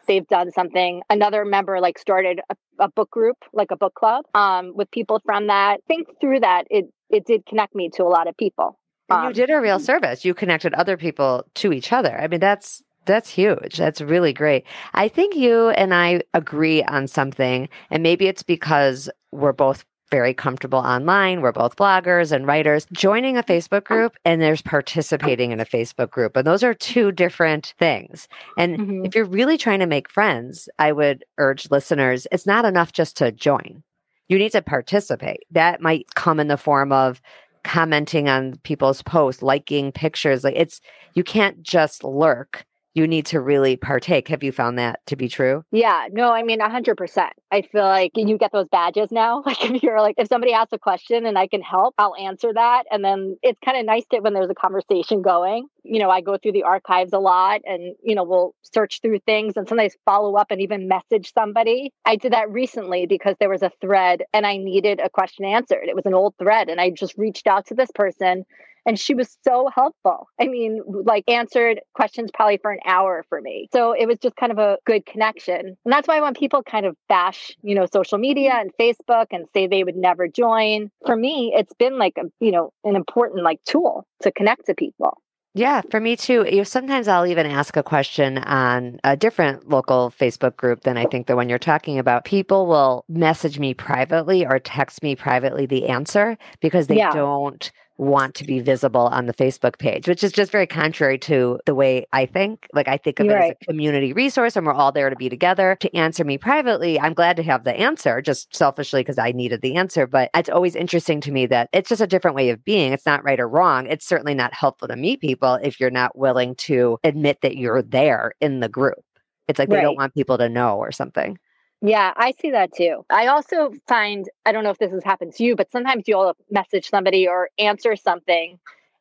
they've 0.07 0.27
done 0.27 0.51
something. 0.53 1.03
Another 1.09 1.45
member 1.45 1.81
like 1.81 1.99
started 1.99 2.41
a, 2.51 2.57
a 2.79 2.89
book 2.89 3.11
group, 3.11 3.37
like 3.53 3.71
a 3.71 3.77
book 3.77 3.95
club, 3.95 4.25
um, 4.35 4.73
with 4.75 4.91
people 4.91 5.21
from 5.25 5.49
that. 5.49 5.81
think 5.89 6.09
through 6.21 6.41
that, 6.41 6.67
it 6.71 6.87
it 7.09 7.25
did 7.25 7.47
connect 7.47 7.75
me 7.75 7.89
to 7.91 8.03
a 8.03 8.11
lot 8.11 8.27
of 8.27 8.37
people. 8.37 8.79
And 9.09 9.23
you 9.23 9.27
um, 9.29 9.33
did 9.33 9.51
a 9.51 9.61
real 9.61 9.79
service. 9.79 10.25
You 10.25 10.35
connected 10.35 10.75
other 10.75 10.97
people 10.97 11.45
to 11.57 11.73
each 11.73 11.93
other. 11.93 12.19
I 12.19 12.27
mean, 12.27 12.41
that's 12.41 12.83
that's 13.07 13.31
huge. 13.31 13.77
That's 13.77 14.01
really 14.01 14.33
great. 14.33 14.65
I 14.95 15.09
think 15.09 15.35
you 15.35 15.71
and 15.71 15.95
I 15.95 16.23
agree 16.35 16.83
on 16.85 17.07
something, 17.07 17.69
and 17.91 18.03
maybe 18.03 18.27
it's 18.27 18.43
because 18.43 19.09
we're 19.33 19.53
both 19.53 19.85
very 20.11 20.35
comfortable 20.35 20.79
online. 20.79 21.41
We're 21.41 21.53
both 21.53 21.77
bloggers 21.77 22.31
and 22.31 22.47
writers. 22.47 22.87
Joining 22.93 23.37
a 23.37 23.43
Facebook 23.43 23.85
group 23.85 24.17
and 24.25 24.41
there's 24.41 24.63
participating 24.63 25.51
in 25.51 25.61
a 25.61 25.65
Facebook 25.65 26.11
group. 26.11 26.37
And 26.37 26.47
those 26.47 26.63
are 26.63 26.75
two 26.75 27.11
different 27.11 27.75
things. 27.79 28.29
And 28.57 28.79
mm-hmm. 28.79 29.05
if 29.05 29.15
you're 29.15 29.25
really 29.25 29.59
trying 29.59 29.81
to 29.81 29.87
make 29.87 30.09
friends, 30.09 30.69
I 30.79 30.93
would 30.93 31.25
urge 31.39 31.71
listeners, 31.71 32.27
it's 32.31 32.47
not 32.47 32.65
enough 32.65 32.93
just 32.93 33.17
to 33.19 33.33
join. 33.33 33.83
You 34.29 34.39
need 34.39 34.53
to 34.53 34.63
participate. 34.63 35.45
That 35.51 35.81
might 35.81 36.15
come 36.15 36.41
in 36.41 36.49
the 36.49 36.57
form 36.57 36.93
of 36.93 37.21
commenting 37.65 38.29
on 38.29 38.59
people's 38.63 39.03
posts, 39.03 39.43
liking 39.43 39.91
pictures. 39.91 40.45
Like 40.45 40.55
it's, 40.57 40.81
you 41.15 41.25
can't 41.25 41.63
just 41.63 42.05
lurk 42.05 42.65
you 42.97 43.07
need 43.07 43.27
to 43.27 43.41
really 43.43 43.77
partake. 43.77 44.29
Have 44.29 44.43
you 44.43 44.51
found 44.51 44.79
that 44.79 45.05
to 45.07 45.17
be 45.17 45.29
true? 45.29 45.63
Yeah, 45.71 46.09
no, 46.13 46.33
I 46.33 46.43
mean, 46.43 46.61
100%. 46.61 47.29
I 47.53 47.61
feel 47.61 47.83
like 47.83 48.13
you 48.15 48.39
get 48.39 48.53
those 48.53 48.69
badges 48.73 49.13
now. 49.13 49.43
Like, 49.47 49.65
if 49.65 49.83
you're 49.83 50.01
like, 50.01 50.17
if 50.19 50.29
somebody 50.29 50.53
asks 50.53 50.73
a 50.73 50.79
question 50.79 51.25
and 51.25 51.39
I 51.39 51.47
can 51.47 51.63
help, 51.63 51.95
I'll 51.99 52.17
answer 52.17 52.53
that. 52.53 52.85
And 52.91 53.05
then 53.05 53.37
it's 53.43 53.61
kind 53.65 53.79
of 53.79 53.85
nice 53.85 54.05
to 54.11 54.19
when 54.21 54.33
there's 54.33 54.51
a 54.51 54.55
conversation 54.55 55.23
going. 55.23 55.69
You 55.85 56.01
know, 56.01 56.11
I 56.11 56.21
go 56.21 56.37
through 56.37 56.53
the 56.53 56.65
archives 56.65 57.13
a 57.13 57.19
lot 57.19 57.61
and, 57.65 57.95
you 58.03 58.15
know, 58.15 58.25
we'll 58.25 58.55
search 58.63 59.01
through 59.03 59.21
things 59.21 59.57
and 59.57 59.69
sometimes 59.69 59.95
follow 60.05 60.35
up 60.37 60.51
and 60.51 60.61
even 60.63 60.89
message 60.89 61.33
somebody. 61.33 61.93
I 62.05 62.17
did 62.17 62.33
that 62.33 62.51
recently 62.51 63.07
because 63.07 63.37
there 63.39 63.51
was 63.51 63.63
a 63.63 63.71
thread 63.81 64.23
and 64.33 64.47
I 64.47 64.57
needed 64.57 65.01
a 65.01 65.11
question 65.11 65.45
answered. 65.45 65.85
It 65.85 65.95
was 65.95 66.07
an 66.07 66.15
old 66.15 66.35
thread 66.39 66.69
and 66.69 66.81
I 66.81 66.91
just 66.91 67.17
reached 67.17 67.47
out 67.47 67.67
to 67.67 67.75
this 67.75 67.91
person 67.95 68.45
and 68.87 68.99
she 68.99 69.15
was 69.15 69.37
so 69.43 69.69
helpful. 69.75 70.29
I 70.41 70.47
mean, 70.47 70.81
like 70.87 71.25
answered 71.29 71.81
questions 71.95 72.31
probably 72.33 72.59
for 72.59 72.71
an 72.71 72.79
hour 72.87 73.25
for 73.29 73.41
me. 73.41 73.69
So 73.73 73.93
it 73.93 74.07
was 74.07 74.19
just 74.23 74.37
kind 74.37 74.53
of 74.53 74.59
a 74.59 74.79
good 74.87 75.05
connection. 75.05 75.77
And 75.85 75.93
that's 75.93 76.09
why 76.09 76.21
when 76.21 76.35
people 76.35 76.63
kind 76.63 76.87
of 76.87 76.97
bash, 77.09 77.55
you 77.63 77.75
know, 77.75 77.87
social 77.93 78.19
media 78.19 78.55
and 78.55 78.71
Facebook 78.81 79.27
and 79.33 79.47
say 79.53 79.67
they 79.67 79.85
would 79.85 79.97
never 79.97 80.29
join, 80.29 80.91
for 81.05 81.17
me, 81.17 81.53
it's 81.55 81.75
been 81.75 81.99
like 81.99 82.15
a, 82.17 82.25
you 82.41 82.53
know, 82.53 82.73
an 82.85 82.97
important 82.97 83.43
like 83.43 83.63
tool 83.65 84.07
to 84.23 84.31
connect 84.33 84.67
to 84.67 84.75
people. 84.75 85.21
Yeah, 85.57 85.81
for 85.91 86.01
me 86.01 86.17
too. 86.17 86.45
You 86.47 86.59
know, 86.59 86.65
sometimes 86.65 87.09
I'll 87.09 87.27
even 87.27 87.47
ask 87.47 87.79
a 87.79 87.83
question 87.83 88.37
on 88.37 89.01
a 89.05 89.17
different 89.17 89.71
local 89.71 90.13
Facebook 90.21 90.55
group 90.59 90.83
than 90.83 90.99
I 90.99 91.07
think 91.07 91.27
the 91.27 91.35
one 91.35 91.49
you're 91.49 91.59
talking 91.59 91.99
about. 91.99 92.27
People 92.27 92.67
will 92.67 93.07
message 93.09 93.59
me 93.59 93.73
privately 93.73 94.45
or 94.45 94.59
text 94.59 95.03
me 95.03 95.17
privately 95.17 95.65
the 95.65 95.89
answer 95.89 96.37
because 96.61 96.89
they 96.89 96.99
yeah. 96.99 97.11
don't 97.11 97.73
want 97.99 98.35
to 98.37 98.45
be 98.45 98.61
visible 98.61 99.07
on 99.07 99.27
the 99.27 99.33
Facebook 99.35 99.79
page, 99.79 100.07
which 100.07 100.23
is 100.23 100.33
just 100.33 100.53
very 100.53 100.67
contrary 100.67 101.19
to 101.19 101.59
the 101.67 101.75
way 101.75 102.07
I 102.13 102.27
think. 102.27 102.67
Like 102.73 102.89
I 102.89 102.97
think 102.97 103.21
of 103.21 103.27
You're 103.27 103.37
it 103.37 103.41
right. 103.41 103.51
as 103.51 103.57
a 103.63 103.65
community 103.65 104.13
resource 104.13 104.57
and 104.57 104.67
we're 104.67 104.75
all 104.75 104.93
there 104.93 105.11
to 105.11 105.17
be 105.17 105.29
together. 105.29 105.77
To 105.81 105.97
answer 105.97 106.25
me 106.25 106.39
privately, 106.39 107.01
I'm 107.01 107.15
glad 107.15 107.37
to 107.37 107.43
have 107.43 107.65
the 107.65 107.75
answer, 107.75 108.21
just 108.21 108.55
selfishly 108.55 109.01
because 109.01 109.19
I 109.19 109.33
needed 109.33 109.63
the 109.63 109.77
answer. 109.77 110.07
But 110.07 110.31
it's 110.35 110.51
always 110.51 110.77
interesting 110.77 111.21
to 111.23 111.33
me 111.33 111.47
that 111.47 111.69
it's 111.73 111.89
just 111.89 112.03
a 112.03 112.07
different 112.07 112.37
way 112.37 112.51
of 112.51 112.65
being. 112.65 112.93
It's 112.93 113.07
not 113.07 113.25
right 113.25 113.41
or 113.41 113.49
wrong. 113.49 113.87
It's 113.87 114.07
certainly 114.07 114.35
not 114.35 114.55
helpful 114.55 114.89
to 114.89 114.97
meet 114.97 115.21
people 115.21 115.55
if 115.63 115.81
you're 115.81 115.91
not 115.91 116.19
willing 116.19 116.55
to 116.57 116.99
admit 117.05 117.41
that 117.43 117.57
you're 117.57 117.83
there 117.83 118.33
in 118.41 118.61
the 118.61 118.69
group. 118.69 119.05
It's 119.49 119.59
like 119.59 119.69
right. 119.69 119.77
they 119.77 119.83
don't 119.83 119.97
want 119.97 120.15
people 120.15 120.39
to 120.39 120.49
know 120.49 120.77
or 120.77 120.93
something. 120.93 121.39
Yeah, 121.83 122.13
I 122.17 122.33
see 122.41 122.51
that 122.53 122.73
too. 122.75 123.05
I 123.11 123.27
also 123.27 123.73
find, 123.87 124.29
I 124.45 124.53
don't 124.53 124.65
know 124.65 124.71
if 124.71 124.79
this 124.79 124.93
has 124.93 125.05
happened 125.05 125.35
to 125.35 125.45
you, 125.45 125.57
but 125.57 125.71
sometimes 125.71 126.05
you'll 126.09 126.35
message 126.51 126.89
somebody 126.89 127.29
or 127.29 127.51
answer 127.59 127.97
something 127.97 128.59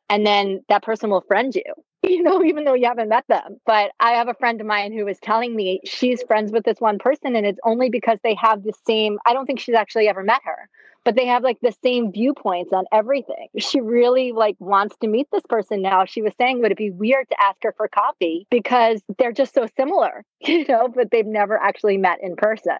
and 0.08 0.26
then 0.26 0.62
that 0.68 0.82
person 0.82 1.10
will 1.10 1.22
friend 1.22 1.54
you, 1.54 1.64
you 2.08 2.22
know, 2.22 2.44
even 2.44 2.64
though 2.64 2.74
you 2.74 2.86
haven't 2.86 3.08
met 3.08 3.24
them. 3.28 3.58
But 3.66 3.92
I 3.98 4.12
have 4.12 4.28
a 4.28 4.34
friend 4.34 4.60
of 4.60 4.66
mine 4.66 4.92
who 4.92 5.04
was 5.04 5.18
telling 5.18 5.56
me 5.56 5.80
she's 5.84 6.22
friends 6.22 6.52
with 6.52 6.64
this 6.64 6.80
one 6.80 6.98
person 6.98 7.34
and 7.34 7.46
it's 7.46 7.58
only 7.64 7.90
because 7.90 8.18
they 8.22 8.34
have 8.34 8.62
the 8.62 8.74
same, 8.86 9.18
I 9.26 9.32
don't 9.32 9.46
think 9.46 9.58
she's 9.60 9.74
actually 9.74 10.08
ever 10.08 10.22
met 10.22 10.42
her, 10.44 10.68
but 11.06 11.14
they 11.14 11.26
have 11.26 11.44
like 11.44 11.58
the 11.62 11.72
same 11.84 12.10
viewpoints 12.10 12.72
on 12.72 12.84
everything. 12.92 13.46
She 13.58 13.80
really 13.80 14.32
like 14.32 14.56
wants 14.58 14.96
to 15.02 15.06
meet 15.06 15.28
this 15.30 15.44
person 15.48 15.80
now. 15.80 16.04
She 16.04 16.20
was 16.20 16.32
saying 16.36 16.60
would 16.60 16.72
it 16.72 16.76
be 16.76 16.90
weird 16.90 17.28
to 17.30 17.36
ask 17.40 17.58
her 17.62 17.72
for 17.76 17.86
coffee 17.86 18.48
because 18.50 19.00
they're 19.16 19.32
just 19.32 19.54
so 19.54 19.68
similar, 19.76 20.24
you 20.40 20.66
know, 20.66 20.88
but 20.88 21.12
they've 21.12 21.24
never 21.24 21.56
actually 21.56 21.96
met 21.96 22.18
in 22.20 22.34
person 22.36 22.76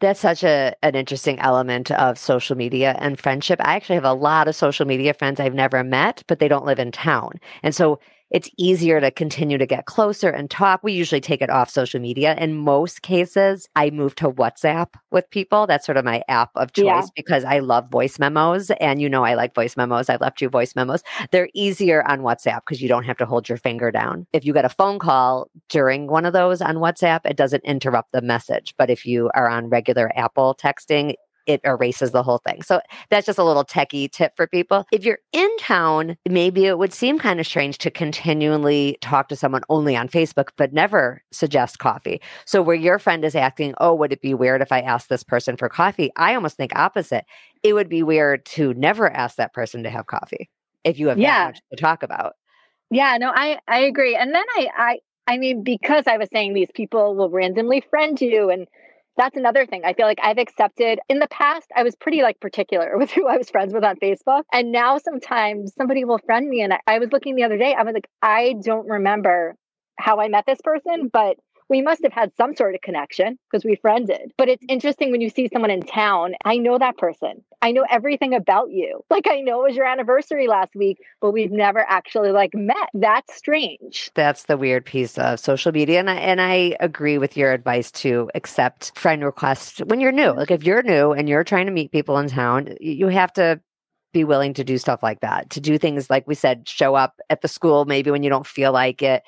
that's 0.00 0.20
such 0.20 0.42
a 0.42 0.74
an 0.82 0.94
interesting 0.94 1.38
element 1.38 1.90
of 1.92 2.18
social 2.18 2.56
media 2.56 2.96
and 2.98 3.18
friendship. 3.18 3.60
I 3.62 3.76
actually 3.76 3.94
have 3.94 4.04
a 4.04 4.12
lot 4.12 4.48
of 4.48 4.56
social 4.56 4.86
media 4.86 5.14
friends 5.14 5.40
I've 5.40 5.54
never 5.54 5.82
met, 5.84 6.22
but 6.26 6.40
they 6.40 6.48
don't 6.48 6.66
live 6.66 6.78
in 6.78 6.92
town. 6.92 7.40
And 7.62 7.74
so 7.74 8.00
it's 8.30 8.50
easier 8.58 9.00
to 9.00 9.10
continue 9.10 9.58
to 9.58 9.66
get 9.66 9.86
closer 9.86 10.28
and 10.30 10.50
talk. 10.50 10.80
We 10.82 10.92
usually 10.92 11.20
take 11.20 11.42
it 11.42 11.50
off 11.50 11.70
social 11.70 12.00
media. 12.00 12.34
In 12.36 12.54
most 12.54 13.02
cases, 13.02 13.68
I 13.76 13.90
move 13.90 14.14
to 14.16 14.30
WhatsApp 14.30 14.88
with 15.10 15.28
people. 15.30 15.66
That's 15.66 15.86
sort 15.86 15.98
of 15.98 16.04
my 16.04 16.22
app 16.28 16.50
of 16.56 16.72
choice 16.72 16.84
yeah. 16.84 17.06
because 17.14 17.44
I 17.44 17.60
love 17.60 17.90
voice 17.90 18.18
memos. 18.18 18.70
And 18.80 19.00
you 19.00 19.08
know, 19.08 19.24
I 19.24 19.34
like 19.34 19.54
voice 19.54 19.76
memos. 19.76 20.08
I've 20.08 20.20
left 20.20 20.40
you 20.40 20.48
voice 20.48 20.74
memos. 20.74 21.02
They're 21.30 21.48
easier 21.54 22.02
on 22.08 22.20
WhatsApp 22.20 22.60
because 22.66 22.82
you 22.82 22.88
don't 22.88 23.04
have 23.04 23.18
to 23.18 23.26
hold 23.26 23.48
your 23.48 23.58
finger 23.58 23.90
down. 23.90 24.26
If 24.32 24.44
you 24.44 24.52
get 24.52 24.64
a 24.64 24.70
phone 24.70 24.98
call 24.98 25.48
during 25.68 26.08
one 26.08 26.24
of 26.24 26.32
those 26.32 26.60
on 26.60 26.76
WhatsApp, 26.76 27.20
it 27.24 27.36
doesn't 27.36 27.64
interrupt 27.64 28.12
the 28.12 28.22
message. 28.22 28.74
But 28.76 28.90
if 28.90 29.06
you 29.06 29.30
are 29.34 29.48
on 29.48 29.68
regular 29.68 30.10
Apple 30.16 30.56
texting, 30.60 31.14
it 31.46 31.60
erases 31.64 32.12
the 32.12 32.22
whole 32.22 32.38
thing. 32.38 32.62
So 32.62 32.80
that's 33.10 33.26
just 33.26 33.38
a 33.38 33.44
little 33.44 33.64
techie 33.64 34.10
tip 34.10 34.36
for 34.36 34.46
people. 34.46 34.86
If 34.92 35.04
you're 35.04 35.18
in 35.32 35.56
town, 35.58 36.16
maybe 36.28 36.66
it 36.66 36.78
would 36.78 36.92
seem 36.92 37.18
kind 37.18 37.40
of 37.40 37.46
strange 37.46 37.78
to 37.78 37.90
continually 37.90 38.98
talk 39.00 39.28
to 39.28 39.36
someone 39.36 39.62
only 39.68 39.96
on 39.96 40.08
Facebook, 40.08 40.48
but 40.56 40.72
never 40.72 41.22
suggest 41.32 41.78
coffee. 41.78 42.20
So 42.46 42.62
where 42.62 42.76
your 42.76 42.98
friend 42.98 43.24
is 43.24 43.34
asking, 43.34 43.74
oh, 43.78 43.94
would 43.94 44.12
it 44.12 44.20
be 44.20 44.34
weird 44.34 44.62
if 44.62 44.72
I 44.72 44.80
asked 44.80 45.08
this 45.08 45.22
person 45.22 45.56
for 45.56 45.68
coffee? 45.68 46.10
I 46.16 46.34
almost 46.34 46.56
think 46.56 46.74
opposite. 46.74 47.24
It 47.62 47.72
would 47.74 47.88
be 47.88 48.02
weird 48.02 48.44
to 48.46 48.74
never 48.74 49.10
ask 49.10 49.36
that 49.36 49.52
person 49.52 49.82
to 49.82 49.90
have 49.90 50.06
coffee 50.06 50.50
if 50.84 50.98
you 50.98 51.08
have 51.08 51.18
yeah. 51.18 51.44
that 51.44 51.46
much 51.46 51.60
to 51.70 51.76
talk 51.76 52.02
about. 52.02 52.34
Yeah, 52.90 53.16
no, 53.18 53.32
I 53.34 53.58
I 53.66 53.80
agree. 53.80 54.14
And 54.14 54.34
then 54.34 54.44
I 54.56 54.68
I 54.76 54.98
I 55.26 55.38
mean, 55.38 55.62
because 55.62 56.04
I 56.06 56.18
was 56.18 56.28
saying 56.32 56.52
these 56.52 56.70
people 56.74 57.14
will 57.16 57.30
randomly 57.30 57.82
friend 57.88 58.20
you 58.20 58.50
and 58.50 58.66
that's 59.16 59.36
another 59.36 59.66
thing. 59.66 59.82
I 59.84 59.94
feel 59.94 60.06
like 60.06 60.18
I've 60.22 60.38
accepted 60.38 60.98
in 61.08 61.18
the 61.18 61.28
past, 61.28 61.70
I 61.74 61.82
was 61.82 61.94
pretty 61.94 62.22
like 62.22 62.40
particular 62.40 62.92
with 62.98 63.10
who 63.10 63.26
I 63.26 63.36
was 63.36 63.50
friends 63.50 63.72
with 63.72 63.84
on 63.84 63.96
Facebook. 63.96 64.42
And 64.52 64.72
now 64.72 64.98
sometimes 64.98 65.72
somebody 65.76 66.04
will 66.04 66.18
friend 66.18 66.48
me. 66.48 66.62
And 66.62 66.72
I, 66.72 66.80
I 66.86 66.98
was 66.98 67.10
looking 67.12 67.36
the 67.36 67.44
other 67.44 67.58
day, 67.58 67.74
I 67.74 67.82
was 67.82 67.94
like, 67.94 68.08
I 68.22 68.54
don't 68.62 68.88
remember 68.88 69.56
how 69.96 70.20
I 70.20 70.28
met 70.28 70.44
this 70.46 70.58
person, 70.62 71.08
but 71.12 71.36
we 71.68 71.82
must 71.82 72.02
have 72.02 72.12
had 72.12 72.32
some 72.36 72.54
sort 72.54 72.74
of 72.74 72.80
connection 72.80 73.38
because 73.50 73.64
we 73.64 73.76
friended. 73.76 74.32
But 74.36 74.48
it's 74.48 74.64
interesting 74.68 75.10
when 75.10 75.20
you 75.20 75.30
see 75.30 75.48
someone 75.52 75.70
in 75.70 75.82
town. 75.82 76.34
I 76.44 76.58
know 76.58 76.78
that 76.78 76.98
person. 76.98 77.42
I 77.62 77.72
know 77.72 77.84
everything 77.90 78.34
about 78.34 78.70
you. 78.70 79.02
Like 79.10 79.26
I 79.28 79.40
know 79.40 79.60
it 79.60 79.68
was 79.68 79.76
your 79.76 79.86
anniversary 79.86 80.46
last 80.46 80.74
week, 80.74 80.98
but 81.20 81.32
we've 81.32 81.50
never 81.50 81.80
actually 81.80 82.30
like 82.30 82.54
met. 82.54 82.88
That's 82.92 83.34
strange. 83.34 84.10
That's 84.14 84.44
the 84.44 84.58
weird 84.58 84.84
piece 84.84 85.16
of 85.18 85.40
social 85.40 85.72
media. 85.72 86.00
And 86.00 86.10
I, 86.10 86.14
and 86.16 86.40
I 86.40 86.76
agree 86.80 87.18
with 87.18 87.36
your 87.36 87.52
advice 87.52 87.90
to 87.92 88.30
accept 88.34 88.98
friend 88.98 89.24
requests 89.24 89.78
when 89.80 90.00
you're 90.00 90.12
new. 90.12 90.32
Like 90.32 90.50
if 90.50 90.64
you're 90.64 90.82
new 90.82 91.12
and 91.12 91.28
you're 91.28 91.44
trying 91.44 91.66
to 91.66 91.72
meet 91.72 91.92
people 91.92 92.18
in 92.18 92.28
town, 92.28 92.76
you 92.80 93.08
have 93.08 93.32
to 93.34 93.60
be 94.12 94.24
willing 94.24 94.54
to 94.54 94.64
do 94.64 94.78
stuff 94.78 95.02
like 95.02 95.20
that, 95.20 95.50
to 95.50 95.60
do 95.60 95.76
things 95.76 96.08
like 96.08 96.26
we 96.26 96.34
said, 96.34 96.66
show 96.68 96.94
up 96.94 97.20
at 97.28 97.42
the 97.42 97.48
school 97.48 97.84
maybe 97.84 98.10
when 98.10 98.22
you 98.22 98.30
don't 98.30 98.46
feel 98.46 98.72
like 98.72 99.02
it, 99.02 99.22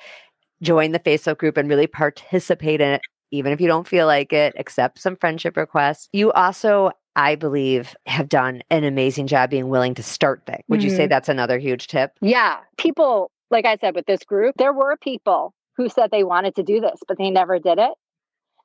join 0.61 0.91
the 0.91 0.99
Facebook 0.99 1.37
group 1.37 1.57
and 1.57 1.69
really 1.69 1.87
participate 1.87 2.81
in 2.81 2.93
it, 2.93 3.01
even 3.31 3.51
if 3.51 3.61
you 3.61 3.67
don't 3.67 3.87
feel 3.87 4.07
like 4.07 4.33
it, 4.33 4.53
accept 4.57 4.99
some 4.99 5.15
friendship 5.15 5.57
requests. 5.57 6.09
You 6.13 6.31
also, 6.31 6.91
I 7.15 7.35
believe, 7.35 7.95
have 8.05 8.29
done 8.29 8.63
an 8.69 8.83
amazing 8.83 9.27
job 9.27 9.49
being 9.49 9.69
willing 9.69 9.95
to 9.95 10.03
start 10.03 10.43
things. 10.45 10.63
Would 10.67 10.79
mm-hmm. 10.79 10.89
you 10.89 10.95
say 10.95 11.03
mm-hmm. 11.03 11.09
that's 11.09 11.29
another 11.29 11.59
huge 11.59 11.87
tip? 11.87 12.11
Yeah. 12.21 12.57
People, 12.77 13.31
like 13.51 13.65
I 13.65 13.77
said, 13.77 13.95
with 13.95 14.05
this 14.05 14.23
group, 14.23 14.55
there 14.57 14.73
were 14.73 14.97
people 14.97 15.53
who 15.75 15.89
said 15.89 16.09
they 16.11 16.23
wanted 16.23 16.55
to 16.55 16.63
do 16.63 16.81
this, 16.81 16.99
but 17.07 17.17
they 17.17 17.29
never 17.29 17.59
did 17.59 17.77
it. 17.77 17.91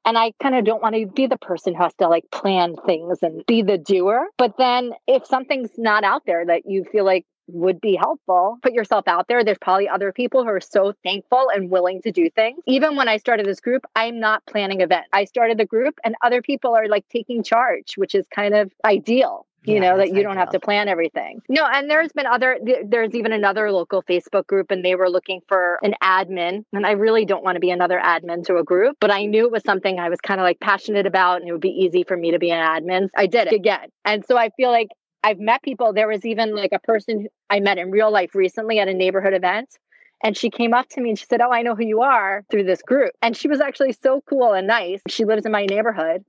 And 0.04 0.18
I 0.18 0.32
kind 0.42 0.56
of 0.56 0.64
don't 0.64 0.82
want 0.82 0.96
to 0.96 1.06
be 1.06 1.26
the 1.26 1.38
person 1.38 1.74
who 1.74 1.82
has 1.82 1.94
to 2.00 2.08
like 2.08 2.24
plan 2.32 2.74
things 2.86 3.18
and 3.22 3.44
be 3.46 3.62
the 3.62 3.78
doer. 3.78 4.26
But 4.36 4.56
then 4.58 4.92
if 5.06 5.26
something's 5.26 5.70
not 5.78 6.02
out 6.02 6.22
there 6.26 6.44
that 6.44 6.62
you 6.66 6.84
feel 6.90 7.04
like 7.04 7.24
would 7.48 7.80
be 7.80 7.94
helpful. 7.94 8.58
Put 8.62 8.72
yourself 8.72 9.08
out 9.08 9.28
there. 9.28 9.44
There's 9.44 9.58
probably 9.58 9.88
other 9.88 10.12
people 10.12 10.42
who 10.42 10.50
are 10.50 10.60
so 10.60 10.94
thankful 11.02 11.50
and 11.54 11.70
willing 11.70 12.02
to 12.02 12.12
do 12.12 12.30
things. 12.30 12.60
Even 12.66 12.96
when 12.96 13.08
I 13.08 13.16
started 13.16 13.46
this 13.46 13.60
group, 13.60 13.84
I'm 13.96 14.20
not 14.20 14.44
planning 14.46 14.80
events. 14.80 15.08
I 15.12 15.24
started 15.24 15.58
the 15.58 15.66
group 15.66 15.98
and 16.04 16.14
other 16.22 16.42
people 16.42 16.74
are 16.74 16.88
like 16.88 17.06
taking 17.08 17.42
charge, 17.42 17.94
which 17.96 18.14
is 18.14 18.26
kind 18.34 18.54
of 18.54 18.72
ideal 18.84 19.46
you 19.64 19.74
yeah, 19.74 19.80
know 19.80 19.96
that 19.96 20.08
you 20.08 20.14
ideal. 20.14 20.24
don't 20.24 20.36
have 20.36 20.50
to 20.50 20.60
plan 20.60 20.88
everything 20.88 21.40
no 21.48 21.64
and 21.64 21.88
there's 21.88 22.12
been 22.12 22.26
other 22.26 22.58
there's 22.84 23.14
even 23.14 23.32
another 23.32 23.70
local 23.70 24.02
facebook 24.02 24.46
group 24.46 24.70
and 24.70 24.84
they 24.84 24.94
were 24.94 25.08
looking 25.08 25.40
for 25.48 25.78
an 25.82 25.94
admin 26.02 26.64
and 26.72 26.86
i 26.86 26.92
really 26.92 27.24
don't 27.24 27.44
want 27.44 27.56
to 27.56 27.60
be 27.60 27.70
another 27.70 28.00
admin 28.02 28.44
to 28.44 28.56
a 28.56 28.64
group 28.64 28.96
but 29.00 29.10
i 29.10 29.24
knew 29.24 29.46
it 29.46 29.52
was 29.52 29.62
something 29.62 29.98
i 29.98 30.08
was 30.08 30.20
kind 30.20 30.40
of 30.40 30.44
like 30.44 30.58
passionate 30.60 31.06
about 31.06 31.40
and 31.40 31.48
it 31.48 31.52
would 31.52 31.60
be 31.60 31.68
easy 31.68 32.02
for 32.02 32.16
me 32.16 32.32
to 32.32 32.38
be 32.38 32.50
an 32.50 32.58
admin 32.58 33.08
i 33.16 33.26
did 33.26 33.46
it 33.46 33.54
again 33.54 33.88
and 34.04 34.24
so 34.26 34.36
i 34.36 34.50
feel 34.56 34.70
like 34.70 34.88
I've 35.24 35.38
met 35.38 35.62
people. 35.62 35.92
There 35.92 36.08
was 36.08 36.24
even 36.24 36.54
like 36.54 36.72
a 36.72 36.78
person 36.78 37.28
I 37.50 37.60
met 37.60 37.78
in 37.78 37.90
real 37.90 38.10
life 38.10 38.34
recently 38.34 38.78
at 38.78 38.88
a 38.88 38.94
neighborhood 38.94 39.34
event. 39.34 39.78
And 40.24 40.36
she 40.36 40.50
came 40.50 40.72
up 40.72 40.88
to 40.90 41.00
me 41.00 41.10
and 41.10 41.18
she 41.18 41.26
said, 41.26 41.40
Oh, 41.40 41.52
I 41.52 41.62
know 41.62 41.74
who 41.74 41.84
you 41.84 42.02
are 42.02 42.44
through 42.50 42.64
this 42.64 42.82
group. 42.82 43.12
And 43.22 43.36
she 43.36 43.48
was 43.48 43.60
actually 43.60 43.92
so 43.92 44.22
cool 44.28 44.52
and 44.52 44.66
nice. 44.66 45.00
She 45.08 45.24
lives 45.24 45.44
in 45.44 45.52
my 45.52 45.66
neighborhood. 45.66 46.24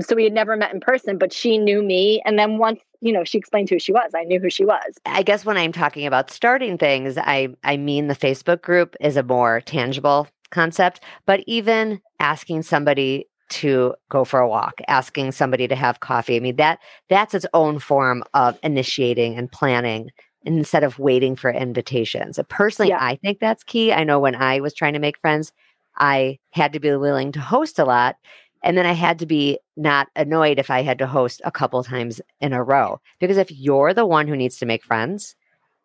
So 0.00 0.16
we 0.16 0.24
had 0.24 0.32
never 0.32 0.56
met 0.56 0.72
in 0.72 0.80
person, 0.80 1.18
but 1.18 1.32
she 1.32 1.58
knew 1.58 1.82
me. 1.82 2.20
And 2.24 2.38
then 2.38 2.58
once, 2.58 2.80
you 3.00 3.12
know, 3.12 3.22
she 3.22 3.38
explained 3.38 3.70
who 3.70 3.78
she 3.78 3.92
was, 3.92 4.10
I 4.14 4.24
knew 4.24 4.40
who 4.40 4.50
she 4.50 4.64
was. 4.64 4.98
I 5.06 5.22
guess 5.22 5.44
when 5.44 5.56
I'm 5.56 5.72
talking 5.72 6.06
about 6.06 6.30
starting 6.30 6.78
things, 6.78 7.16
I, 7.16 7.48
I 7.62 7.76
mean 7.76 8.08
the 8.08 8.16
Facebook 8.16 8.62
group 8.62 8.96
is 9.00 9.16
a 9.16 9.22
more 9.22 9.60
tangible 9.60 10.26
concept, 10.50 11.00
but 11.26 11.40
even 11.46 12.00
asking 12.18 12.62
somebody 12.62 13.26
to 13.50 13.94
go 14.08 14.24
for 14.24 14.40
a 14.40 14.48
walk, 14.48 14.80
asking 14.88 15.32
somebody 15.32 15.68
to 15.68 15.76
have 15.76 16.00
coffee. 16.00 16.36
I 16.36 16.40
mean, 16.40 16.56
that 16.56 16.78
that's 17.08 17.34
its 17.34 17.46
own 17.54 17.78
form 17.78 18.24
of 18.34 18.58
initiating 18.62 19.36
and 19.36 19.50
planning 19.50 20.10
instead 20.44 20.84
of 20.84 20.98
waiting 20.98 21.36
for 21.36 21.50
invitations. 21.50 22.38
Personally, 22.48 22.90
yeah. 22.90 22.98
I 23.00 23.16
think 23.16 23.38
that's 23.40 23.64
key. 23.64 23.92
I 23.92 24.04
know 24.04 24.18
when 24.18 24.34
I 24.34 24.60
was 24.60 24.74
trying 24.74 24.92
to 24.92 24.98
make 24.98 25.18
friends, 25.18 25.52
I 25.96 26.38
had 26.50 26.72
to 26.72 26.80
be 26.80 26.94
willing 26.96 27.32
to 27.32 27.40
host 27.40 27.78
a 27.78 27.84
lot. 27.84 28.16
And 28.62 28.78
then 28.78 28.86
I 28.86 28.92
had 28.92 29.18
to 29.18 29.26
be 29.26 29.58
not 29.76 30.08
annoyed 30.16 30.58
if 30.58 30.70
I 30.70 30.82
had 30.82 30.98
to 30.98 31.06
host 31.06 31.42
a 31.44 31.50
couple 31.50 31.84
times 31.84 32.20
in 32.40 32.54
a 32.54 32.62
row. 32.62 33.00
Because 33.20 33.36
if 33.36 33.50
you're 33.50 33.92
the 33.92 34.06
one 34.06 34.26
who 34.26 34.36
needs 34.36 34.56
to 34.58 34.66
make 34.66 34.82
friends, 34.82 35.36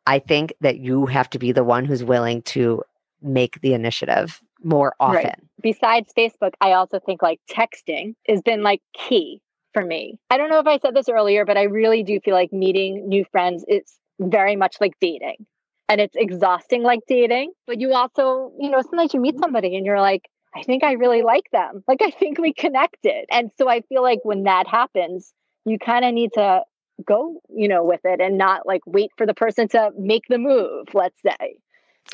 I 0.08 0.20
think 0.20 0.54
that 0.62 0.80
you 0.80 1.06
have 1.06 1.30
to 1.32 1.40
be 1.40 1.52
the 1.52 1.64
one 1.64 1.86
who's 1.86 2.04
willing 2.04 2.42
to 2.44 2.82
make 3.22 3.60
the 3.62 3.74
initiative 3.74 4.42
more 4.64 4.96
often. 5.00 5.24
Right. 5.24 5.40
Besides 5.62 6.12
Facebook, 6.18 6.54
I 6.62 6.74
also 6.74 7.00
think 7.00 7.22
like 7.22 7.40
texting 7.50 8.16
has 8.28 8.42
been 8.42 8.64
like 8.64 8.82
key 8.94 9.42
for 9.74 9.84
me. 9.84 10.18
I 10.30 10.38
don't 10.38 10.50
know 10.50 10.60
if 10.60 10.68
I 10.68 10.80
said 10.80 10.96
this 10.96 11.10
earlier, 11.10 11.46
but 11.46 11.58
I 11.58 11.64
really 11.64 12.04
do 12.04 12.20
feel 12.20 12.34
like 12.34 12.52
meeting 12.52 13.08
new 13.08 13.26
friends 13.32 13.64
is 13.68 13.84
very 14.20 14.56
much 14.56 14.78
like 14.80 14.94
dating. 15.00 15.46
And 15.88 16.00
it's 16.00 16.16
exhausting 16.16 16.84
like 16.84 17.00
dating, 17.08 17.52
but 17.66 17.80
you 17.80 17.94
also, 17.94 18.52
you 18.60 18.70
know, 18.70 18.82
sometimes 18.82 19.14
you 19.14 19.20
meet 19.20 19.36
mm-hmm. 19.36 19.44
somebody 19.44 19.76
and 19.76 19.86
you're 19.86 20.02
like, 20.02 20.30
I 20.56 20.64
think 20.64 20.84
I 20.84 20.94
really 20.94 21.24
like 21.24 21.50
them. 21.52 21.84
Like 21.88 22.02
I 22.02 22.12
think 22.12 22.38
we 22.38 22.54
connected. 22.54 23.26
And 23.32 23.52
so 23.58 23.68
I 23.70 23.82
feel 23.82 24.04
like 24.04 24.20
when 24.24 24.44
that 24.44 24.68
happens, 24.68 25.34
you 25.66 25.80
kind 25.80 26.06
of 26.06 26.14
need 26.14 26.32
to 26.34 26.62
go, 27.06 27.42
you 27.50 27.68
know, 27.68 27.84
with 27.84 28.02
it 28.04 28.20
and 28.22 28.38
not 28.38 28.68
like 28.68 28.82
wait 28.86 29.12
for 29.18 29.26
the 29.26 29.34
person 29.34 29.68
to 29.70 29.92
make 29.98 30.24
the 30.30 30.38
move, 30.38 30.88
let's 30.94 31.20
say. 31.22 31.58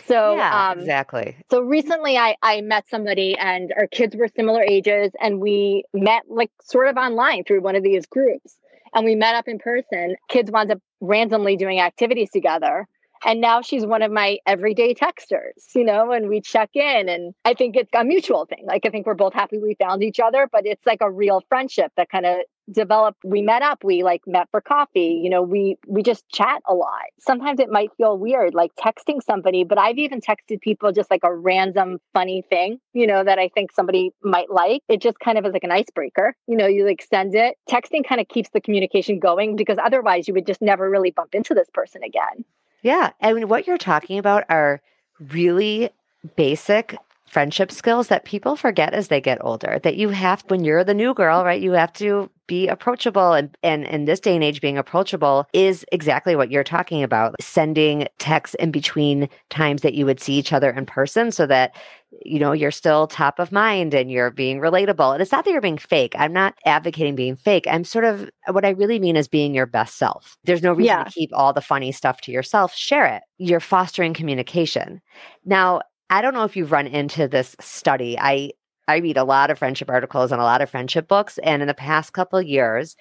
So 0.07 0.35
yeah, 0.35 0.71
um, 0.71 0.79
exactly. 0.79 1.35
So 1.49 1.61
recently, 1.61 2.17
I 2.17 2.35
I 2.41 2.61
met 2.61 2.87
somebody, 2.89 3.35
and 3.37 3.73
our 3.77 3.87
kids 3.87 4.15
were 4.15 4.27
similar 4.35 4.61
ages, 4.61 5.11
and 5.19 5.39
we 5.39 5.83
met 5.93 6.23
like 6.27 6.51
sort 6.61 6.87
of 6.87 6.97
online 6.97 7.43
through 7.43 7.61
one 7.61 7.75
of 7.75 7.83
these 7.83 8.05
groups, 8.05 8.57
and 8.93 9.05
we 9.05 9.15
met 9.15 9.35
up 9.35 9.47
in 9.47 9.59
person. 9.59 10.15
Kids 10.29 10.51
wound 10.51 10.71
up 10.71 10.79
randomly 11.01 11.55
doing 11.57 11.79
activities 11.79 12.29
together, 12.31 12.87
and 13.25 13.41
now 13.41 13.61
she's 13.61 13.85
one 13.85 14.03
of 14.03 14.11
my 14.11 14.37
everyday 14.45 14.93
texters, 14.93 15.73
you 15.73 15.83
know, 15.83 16.11
and 16.11 16.29
we 16.29 16.41
check 16.41 16.69
in. 16.73 17.09
And 17.09 17.33
I 17.43 17.53
think 17.53 17.75
it's 17.75 17.89
a 17.93 18.03
mutual 18.03 18.45
thing. 18.45 18.65
Like, 18.65 18.85
I 18.85 18.89
think 18.89 19.05
we're 19.05 19.15
both 19.15 19.33
happy 19.33 19.57
we 19.57 19.75
found 19.79 20.03
each 20.03 20.19
other, 20.19 20.47
but 20.51 20.65
it's 20.65 20.85
like 20.85 20.99
a 21.01 21.09
real 21.09 21.41
friendship 21.49 21.91
that 21.97 22.09
kind 22.09 22.25
of 22.25 22.37
developed 22.71 23.19
we 23.23 23.41
met 23.41 23.61
up 23.61 23.83
we 23.83 24.03
like 24.03 24.21
met 24.25 24.47
for 24.51 24.61
coffee 24.61 25.19
you 25.23 25.29
know 25.29 25.41
we 25.41 25.77
we 25.87 26.01
just 26.01 26.27
chat 26.29 26.61
a 26.67 26.73
lot. 26.73 27.03
Sometimes 27.19 27.59
it 27.59 27.69
might 27.69 27.89
feel 27.97 28.17
weird 28.17 28.53
like 28.53 28.71
texting 28.75 29.21
somebody 29.23 29.63
but 29.63 29.77
i've 29.77 29.97
even 29.97 30.21
texted 30.21 30.59
people 30.61 30.91
just 30.91 31.11
like 31.11 31.23
a 31.23 31.33
random 31.33 31.99
funny 32.13 32.43
thing 32.49 32.79
you 32.93 33.05
know 33.05 33.23
that 33.23 33.39
i 33.39 33.47
think 33.49 33.71
somebody 33.71 34.11
might 34.23 34.49
like. 34.49 34.81
It 34.87 35.01
just 35.01 35.19
kind 35.19 35.37
of 35.37 35.45
is 35.45 35.53
like 35.53 35.63
an 35.63 35.71
icebreaker 35.71 36.35
you 36.47 36.57
know 36.57 36.67
you 36.67 36.85
like 36.85 37.01
send 37.01 37.35
it. 37.35 37.57
Texting 37.69 38.07
kind 38.07 38.21
of 38.21 38.27
keeps 38.27 38.49
the 38.49 38.61
communication 38.61 39.19
going 39.19 39.55
because 39.55 39.77
otherwise 39.83 40.27
you 40.27 40.33
would 40.33 40.47
just 40.47 40.61
never 40.61 40.89
really 40.89 41.11
bump 41.11 41.35
into 41.35 41.53
this 41.53 41.69
person 41.73 42.03
again. 42.03 42.45
Yeah. 42.81 43.11
And 43.19 43.49
what 43.49 43.65
you're 43.65 43.77
talking 43.77 44.19
about 44.19 44.43
are 44.49 44.81
really 45.19 45.89
basic 46.35 46.97
friendship 47.35 47.69
skills 47.69 48.07
that 48.07 48.23
people 48.23 48.55
forget 48.55 48.93
as 48.93 49.09
they 49.09 49.19
get 49.19 49.37
older 49.41 49.77
that 49.83 49.97
you 49.97 50.07
have 50.07 50.41
when 50.47 50.63
you're 50.63 50.85
the 50.85 50.93
new 50.93 51.13
girl 51.13 51.43
right 51.43 51.61
you 51.61 51.73
have 51.73 51.91
to 51.91 52.31
be 52.47 52.65
approachable 52.69 53.33
and 53.33 53.57
and 53.61 53.83
in 53.83 54.05
this 54.05 54.21
day 54.21 54.35
and 54.35 54.41
age 54.41 54.61
being 54.61 54.77
approachable 54.77 55.45
is 55.51 55.85
exactly 55.91 56.33
what 56.33 56.49
you're 56.49 56.63
talking 56.63 57.03
about 57.03 57.35
sending 57.41 58.07
texts 58.19 58.55
in 58.57 58.71
between 58.71 59.27
times 59.49 59.81
that 59.81 59.95
you 59.95 60.05
would 60.05 60.21
see 60.21 60.35
each 60.35 60.53
other 60.53 60.69
in 60.69 60.85
person 60.85 61.29
so 61.29 61.45
that 61.45 61.75
you 62.23 62.39
know 62.39 62.53
you're 62.53 62.71
still 62.71 63.05
top 63.05 63.37
of 63.37 63.51
mind 63.51 63.93
and 63.93 64.09
you're 64.09 64.31
being 64.31 64.59
relatable. 64.59 65.11
And 65.11 65.21
it's 65.21 65.33
not 65.33 65.43
that 65.43 65.51
you're 65.51 65.59
being 65.59 65.77
fake. 65.77 66.13
I'm 66.17 66.31
not 66.31 66.55
advocating 66.65 67.15
being 67.15 67.35
fake. 67.35 67.65
I'm 67.69 67.83
sort 67.83 68.05
of 68.05 68.29
what 68.47 68.63
i 68.63 68.69
really 68.69 68.99
mean 68.99 69.17
is 69.17 69.27
being 69.27 69.53
your 69.53 69.65
best 69.65 69.97
self. 69.97 70.37
There's 70.45 70.63
no 70.63 70.71
reason 70.71 70.97
yeah. 70.97 71.03
to 71.03 71.11
keep 71.11 71.31
all 71.33 71.51
the 71.51 71.61
funny 71.61 71.91
stuff 71.91 72.21
to 72.21 72.31
yourself. 72.31 72.73
Share 72.73 73.05
it. 73.05 73.23
You're 73.37 73.59
fostering 73.59 74.13
communication. 74.13 75.01
Now 75.43 75.81
I 76.09 76.21
don't 76.21 76.33
know 76.33 76.43
if 76.43 76.55
you've 76.55 76.71
run 76.71 76.87
into 76.87 77.27
this 77.27 77.55
study. 77.59 78.17
I 78.19 78.51
I 78.87 78.97
read 78.97 79.17
a 79.17 79.23
lot 79.23 79.49
of 79.49 79.57
friendship 79.57 79.89
articles 79.89 80.31
and 80.31 80.39
a 80.39 80.43
lot 80.45 80.61
of 80.61 80.69
friendship 80.69 81.07
books. 81.07 81.39
And 81.43 81.61
in 81.63 81.67
the 81.67 81.73
past 81.73 82.13
couple 82.13 82.39
years, 82.41 82.95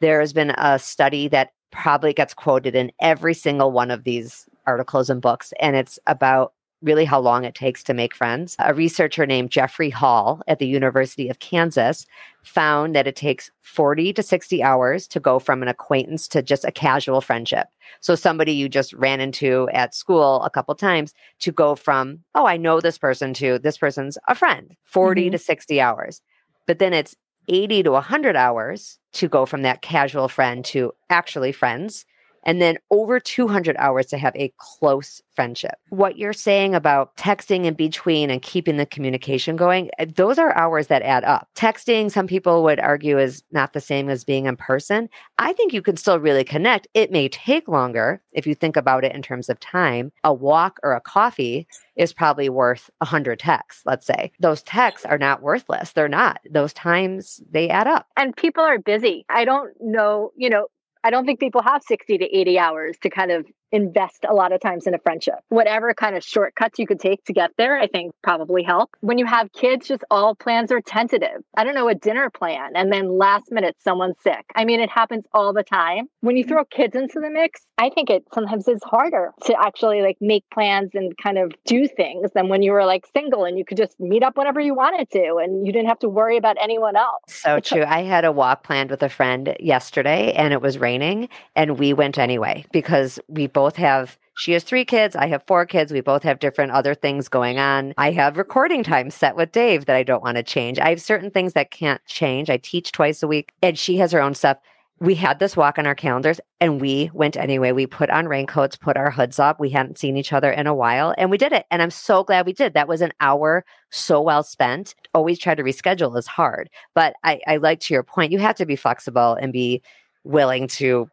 there 0.00 0.20
has 0.20 0.32
been 0.34 0.50
a 0.50 0.78
study 0.78 1.28
that 1.28 1.50
probably 1.72 2.12
gets 2.12 2.34
quoted 2.34 2.74
in 2.74 2.92
every 3.00 3.32
single 3.32 3.72
one 3.72 3.90
of 3.90 4.04
these 4.04 4.46
articles 4.66 5.08
and 5.08 5.22
books. 5.22 5.52
And 5.60 5.76
it's 5.76 5.98
about 6.06 6.52
really 6.82 7.04
how 7.04 7.20
long 7.20 7.44
it 7.44 7.54
takes 7.54 7.82
to 7.84 7.94
make 7.94 8.14
friends. 8.14 8.56
A 8.58 8.74
researcher 8.74 9.26
named 9.26 9.50
Jeffrey 9.50 9.90
Hall 9.90 10.40
at 10.48 10.58
the 10.58 10.66
University 10.66 11.28
of 11.28 11.38
Kansas 11.38 12.06
found 12.42 12.94
that 12.94 13.06
it 13.06 13.16
takes 13.16 13.50
40 13.60 14.12
to 14.14 14.22
60 14.22 14.62
hours 14.62 15.06
to 15.08 15.20
go 15.20 15.38
from 15.38 15.62
an 15.62 15.68
acquaintance 15.68 16.26
to 16.28 16.42
just 16.42 16.64
a 16.64 16.72
casual 16.72 17.20
friendship. 17.20 17.68
So 18.00 18.14
somebody 18.14 18.52
you 18.52 18.68
just 18.68 18.92
ran 18.94 19.20
into 19.20 19.68
at 19.72 19.94
school 19.94 20.42
a 20.42 20.50
couple 20.50 20.74
times 20.74 21.12
to 21.40 21.52
go 21.52 21.74
from, 21.74 22.20
oh, 22.34 22.46
I 22.46 22.56
know 22.56 22.80
this 22.80 22.98
person 22.98 23.34
to 23.34 23.58
this 23.58 23.76
person's 23.76 24.16
a 24.28 24.34
friend, 24.34 24.74
40 24.84 25.22
mm-hmm. 25.22 25.32
to 25.32 25.38
60 25.38 25.80
hours. 25.80 26.22
But 26.66 26.78
then 26.78 26.92
it's 26.92 27.14
80 27.48 27.84
to 27.84 27.90
100 27.92 28.36
hours 28.36 28.98
to 29.14 29.28
go 29.28 29.44
from 29.44 29.62
that 29.62 29.82
casual 29.82 30.28
friend 30.28 30.64
to 30.66 30.92
actually 31.10 31.52
friends 31.52 32.06
and 32.44 32.60
then 32.60 32.78
over 32.90 33.20
200 33.20 33.76
hours 33.78 34.06
to 34.06 34.18
have 34.18 34.34
a 34.36 34.52
close 34.58 35.22
friendship. 35.34 35.74
What 35.90 36.18
you're 36.18 36.32
saying 36.32 36.74
about 36.74 37.16
texting 37.16 37.64
in 37.64 37.74
between 37.74 38.30
and 38.30 38.42
keeping 38.42 38.76
the 38.76 38.86
communication 38.86 39.56
going, 39.56 39.90
eh, 39.98 40.06
those 40.14 40.38
are 40.38 40.56
hours 40.56 40.88
that 40.88 41.02
add 41.02 41.24
up. 41.24 41.48
Texting, 41.54 42.10
some 42.10 42.26
people 42.26 42.62
would 42.64 42.80
argue, 42.80 43.18
is 43.18 43.42
not 43.52 43.72
the 43.72 43.80
same 43.80 44.08
as 44.08 44.24
being 44.24 44.46
in 44.46 44.56
person. 44.56 45.08
I 45.38 45.52
think 45.52 45.72
you 45.72 45.82
can 45.82 45.96
still 45.96 46.18
really 46.18 46.44
connect. 46.44 46.88
It 46.94 47.10
may 47.10 47.28
take 47.28 47.68
longer 47.68 48.20
if 48.32 48.46
you 48.46 48.54
think 48.54 48.76
about 48.76 49.04
it 49.04 49.14
in 49.14 49.22
terms 49.22 49.48
of 49.48 49.60
time. 49.60 50.12
A 50.24 50.32
walk 50.32 50.78
or 50.82 50.92
a 50.92 51.00
coffee 51.00 51.66
is 51.96 52.12
probably 52.12 52.48
worth 52.48 52.90
100 52.98 53.38
texts, 53.38 53.82
let's 53.84 54.06
say. 54.06 54.32
Those 54.40 54.62
texts 54.62 55.06
are 55.06 55.18
not 55.18 55.42
worthless. 55.42 55.92
They're 55.92 56.08
not. 56.08 56.40
Those 56.50 56.72
times, 56.72 57.42
they 57.50 57.68
add 57.68 57.86
up. 57.86 58.06
And 58.16 58.36
people 58.36 58.64
are 58.64 58.78
busy. 58.78 59.24
I 59.28 59.44
don't 59.44 59.72
know, 59.80 60.32
you 60.36 60.48
know, 60.48 60.68
I 61.02 61.10
don't 61.10 61.24
think 61.24 61.40
people 61.40 61.62
have 61.62 61.82
60 61.82 62.18
to 62.18 62.24
80 62.24 62.58
hours 62.58 62.96
to 63.02 63.10
kind 63.10 63.30
of 63.30 63.46
invest 63.72 64.24
a 64.28 64.34
lot 64.34 64.52
of 64.52 64.60
times 64.60 64.86
in 64.86 64.94
a 64.94 64.98
friendship. 64.98 65.36
Whatever 65.48 65.94
kind 65.94 66.16
of 66.16 66.24
shortcuts 66.24 66.78
you 66.78 66.86
could 66.86 67.00
take 67.00 67.24
to 67.24 67.32
get 67.32 67.50
there, 67.56 67.78
I 67.78 67.86
think 67.86 68.12
probably 68.22 68.62
help. 68.62 68.96
When 69.00 69.18
you 69.18 69.26
have 69.26 69.52
kids, 69.52 69.88
just 69.88 70.04
all 70.10 70.34
plans 70.34 70.72
are 70.72 70.80
tentative. 70.80 71.42
I 71.56 71.64
don't 71.64 71.74
know, 71.74 71.88
a 71.88 71.94
dinner 71.94 72.30
plan, 72.30 72.72
and 72.74 72.92
then 72.92 73.18
last 73.18 73.50
minute 73.50 73.76
someone's 73.82 74.16
sick. 74.22 74.44
I 74.54 74.64
mean, 74.64 74.80
it 74.80 74.90
happens 74.90 75.24
all 75.32 75.52
the 75.52 75.62
time. 75.62 76.06
When 76.20 76.36
you 76.36 76.44
mm-hmm. 76.44 76.52
throw 76.52 76.64
kids 76.64 76.96
into 76.96 77.20
the 77.20 77.30
mix, 77.30 77.60
I 77.78 77.90
think 77.90 78.10
it 78.10 78.24
sometimes 78.34 78.68
is 78.68 78.82
harder 78.84 79.32
to 79.44 79.54
actually 79.58 80.02
like 80.02 80.18
make 80.20 80.44
plans 80.52 80.90
and 80.94 81.16
kind 81.16 81.38
of 81.38 81.52
do 81.64 81.88
things 81.88 82.30
than 82.34 82.48
when 82.48 82.62
you 82.62 82.72
were 82.72 82.84
like 82.84 83.06
single 83.14 83.44
and 83.44 83.58
you 83.58 83.64
could 83.64 83.78
just 83.78 83.98
meet 83.98 84.22
up 84.22 84.36
whenever 84.36 84.60
you 84.60 84.74
wanted 84.74 85.10
to 85.10 85.36
and 85.42 85.66
you 85.66 85.72
didn't 85.72 85.88
have 85.88 85.98
to 86.00 86.08
worry 86.08 86.36
about 86.36 86.56
anyone 86.60 86.96
else. 86.96 87.22
So 87.28 87.56
it's 87.56 87.68
true. 87.68 87.84
I 87.84 88.02
had 88.02 88.24
a 88.24 88.32
walk 88.32 88.64
planned 88.64 88.90
with 88.90 89.02
a 89.02 89.08
friend 89.08 89.56
yesterday 89.58 90.32
and 90.32 90.52
it 90.52 90.60
was 90.60 90.78
raining 90.78 91.28
and 91.56 91.78
we 91.78 91.92
went 91.92 92.18
anyway 92.18 92.64
because 92.72 93.18
we 93.28 93.46
both 93.46 93.59
have 93.68 94.18
she 94.36 94.52
has 94.52 94.64
three 94.64 94.86
kids. 94.86 95.16
I 95.16 95.26
have 95.26 95.44
four 95.46 95.66
kids. 95.66 95.92
We 95.92 96.00
both 96.00 96.22
have 96.22 96.38
different 96.38 96.72
other 96.72 96.94
things 96.94 97.28
going 97.28 97.58
on. 97.58 97.92
I 97.98 98.10
have 98.12 98.38
recording 98.38 98.82
time 98.82 99.10
set 99.10 99.36
with 99.36 99.52
Dave 99.52 99.84
that 99.84 99.96
I 99.96 100.02
don't 100.02 100.22
want 100.22 100.38
to 100.38 100.42
change. 100.42 100.78
I 100.78 100.88
have 100.88 101.02
certain 101.02 101.30
things 101.30 101.52
that 101.52 101.70
can't 101.70 102.00
change. 102.06 102.48
I 102.48 102.56
teach 102.56 102.90
twice 102.90 103.22
a 103.22 103.28
week 103.28 103.52
and 103.60 103.78
she 103.78 103.98
has 103.98 104.12
her 104.12 104.22
own 104.22 104.34
stuff 104.34 104.56
we 105.00 105.14
had 105.14 105.38
this 105.38 105.56
walk 105.56 105.78
on 105.78 105.86
our 105.86 105.94
calendars 105.94 106.40
and 106.60 106.78
we 106.78 107.10
went 107.14 107.36
anyway. 107.36 107.72
We 107.72 107.86
put 107.86 108.10
on 108.10 108.28
raincoats, 108.28 108.76
put 108.76 108.98
our 108.98 109.10
hoods 109.10 109.38
up. 109.38 109.58
We 109.58 109.70
hadn't 109.70 109.98
seen 109.98 110.18
each 110.18 110.32
other 110.32 110.50
in 110.50 110.66
a 110.66 110.74
while 110.74 111.14
and 111.16 111.30
we 111.30 111.38
did 111.38 111.52
it. 111.52 111.64
And 111.70 111.80
I'm 111.80 111.90
so 111.90 112.22
glad 112.22 112.44
we 112.44 112.52
did. 112.52 112.74
That 112.74 112.86
was 112.86 113.00
an 113.00 113.12
hour 113.18 113.64
so 113.90 114.20
well 114.20 114.42
spent. 114.42 114.94
Always 115.14 115.38
try 115.38 115.54
to 115.54 115.62
reschedule 115.62 116.16
is 116.18 116.26
hard. 116.26 116.68
But 116.94 117.14
I, 117.24 117.40
I 117.46 117.56
like 117.56 117.80
to 117.80 117.94
your 117.94 118.02
point, 118.02 118.30
you 118.30 118.38
have 118.40 118.56
to 118.56 118.66
be 118.66 118.76
flexible 118.76 119.38
and 119.40 119.54
be 119.54 119.82
willing 120.24 120.68
to 120.68 121.08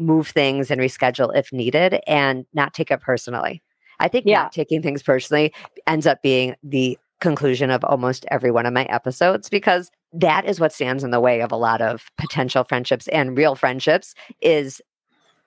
move 0.00 0.28
things 0.28 0.70
and 0.70 0.80
reschedule 0.80 1.34
if 1.36 1.52
needed 1.52 2.00
and 2.06 2.46
not 2.54 2.74
take 2.74 2.90
it 2.90 3.00
personally. 3.00 3.62
I 4.00 4.08
think 4.08 4.24
yeah. 4.26 4.42
not 4.42 4.52
taking 4.52 4.82
things 4.82 5.02
personally 5.02 5.52
ends 5.86 6.06
up 6.06 6.22
being 6.22 6.56
the 6.62 6.98
conclusion 7.20 7.70
of 7.70 7.84
almost 7.84 8.24
every 8.30 8.50
one 8.50 8.64
of 8.66 8.72
my 8.72 8.84
episodes 8.84 9.50
because 9.50 9.90
that 10.12 10.46
is 10.46 10.58
what 10.58 10.72
stands 10.72 11.04
in 11.04 11.10
the 11.10 11.20
way 11.20 11.42
of 11.42 11.52
a 11.52 11.56
lot 11.56 11.82
of 11.82 12.06
potential 12.16 12.64
friendships 12.64 13.08
and 13.08 13.36
real 13.36 13.54
friendships 13.54 14.14
is 14.40 14.80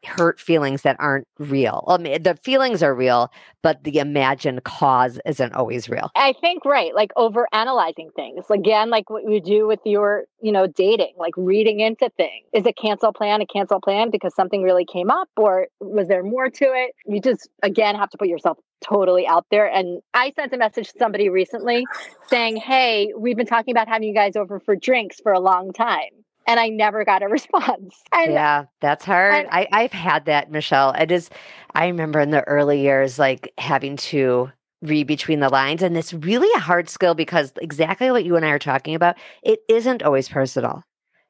hurt 0.05 0.39
feelings 0.39 0.83
that 0.83 0.95
aren't 0.99 1.27
real. 1.39 1.83
I 1.87 1.97
mean, 1.97 2.23
the 2.23 2.35
feelings 2.35 2.83
are 2.83 2.93
real, 2.93 3.31
but 3.61 3.83
the 3.83 3.99
imagined 3.99 4.63
cause 4.63 5.19
isn't 5.25 5.53
always 5.53 5.89
real. 5.89 6.11
I 6.15 6.33
think 6.41 6.65
right, 6.65 6.93
like 6.93 7.11
over 7.15 7.47
analyzing 7.53 8.09
things. 8.15 8.45
Again, 8.49 8.89
like 8.89 9.09
what 9.09 9.23
you 9.23 9.41
do 9.41 9.67
with 9.67 9.79
your, 9.85 10.25
you 10.41 10.51
know, 10.51 10.67
dating, 10.67 11.13
like 11.17 11.33
reading 11.37 11.79
into 11.79 12.09
things. 12.17 12.45
Is 12.53 12.65
a 12.65 12.73
cancel 12.73 13.13
plan 13.13 13.41
a 13.41 13.45
cancel 13.45 13.79
plan 13.79 14.09
because 14.11 14.35
something 14.35 14.63
really 14.63 14.85
came 14.85 15.09
up 15.09 15.29
or 15.37 15.67
was 15.79 16.07
there 16.07 16.23
more 16.23 16.49
to 16.49 16.65
it? 16.65 16.91
You 17.05 17.21
just 17.21 17.49
again 17.61 17.95
have 17.95 18.09
to 18.11 18.17
put 18.17 18.27
yourself 18.27 18.57
totally 18.83 19.25
out 19.25 19.45
there. 19.49 19.65
And 19.65 20.01
I 20.13 20.33
sent 20.35 20.53
a 20.53 20.57
message 20.57 20.91
to 20.91 20.99
somebody 20.99 21.29
recently 21.29 21.85
saying, 22.27 22.57
Hey, 22.57 23.13
we've 23.17 23.37
been 23.37 23.47
talking 23.47 23.73
about 23.73 23.87
having 23.87 24.07
you 24.07 24.13
guys 24.13 24.35
over 24.35 24.59
for 24.59 24.75
drinks 24.75 25.19
for 25.21 25.31
a 25.31 25.39
long 25.39 25.71
time 25.73 26.22
and 26.47 26.59
I 26.59 26.69
never 26.69 27.05
got 27.05 27.23
a 27.23 27.27
response. 27.29 28.01
And, 28.11 28.33
yeah, 28.33 28.65
that's 28.81 29.05
hard. 29.05 29.33
And, 29.33 29.47
I, 29.51 29.67
I've 29.71 29.93
had 29.93 30.25
that, 30.25 30.51
Michelle. 30.51 30.91
It 30.91 31.11
is, 31.11 31.29
I 31.73 31.87
remember 31.87 32.19
in 32.19 32.31
the 32.31 32.43
early 32.43 32.81
years, 32.81 33.19
like 33.19 33.51
having 33.57 33.97
to 33.97 34.51
read 34.81 35.07
between 35.07 35.39
the 35.39 35.49
lines. 35.49 35.81
And 35.81 35.97
it's 35.97 36.13
really 36.13 36.49
a 36.55 36.59
hard 36.59 36.89
skill 36.89 37.15
because 37.15 37.53
exactly 37.61 38.11
what 38.11 38.25
you 38.25 38.35
and 38.35 38.45
I 38.45 38.49
are 38.49 38.59
talking 38.59 38.95
about, 38.95 39.15
it 39.41 39.59
isn't 39.69 40.03
always 40.03 40.27
personal. 40.27 40.83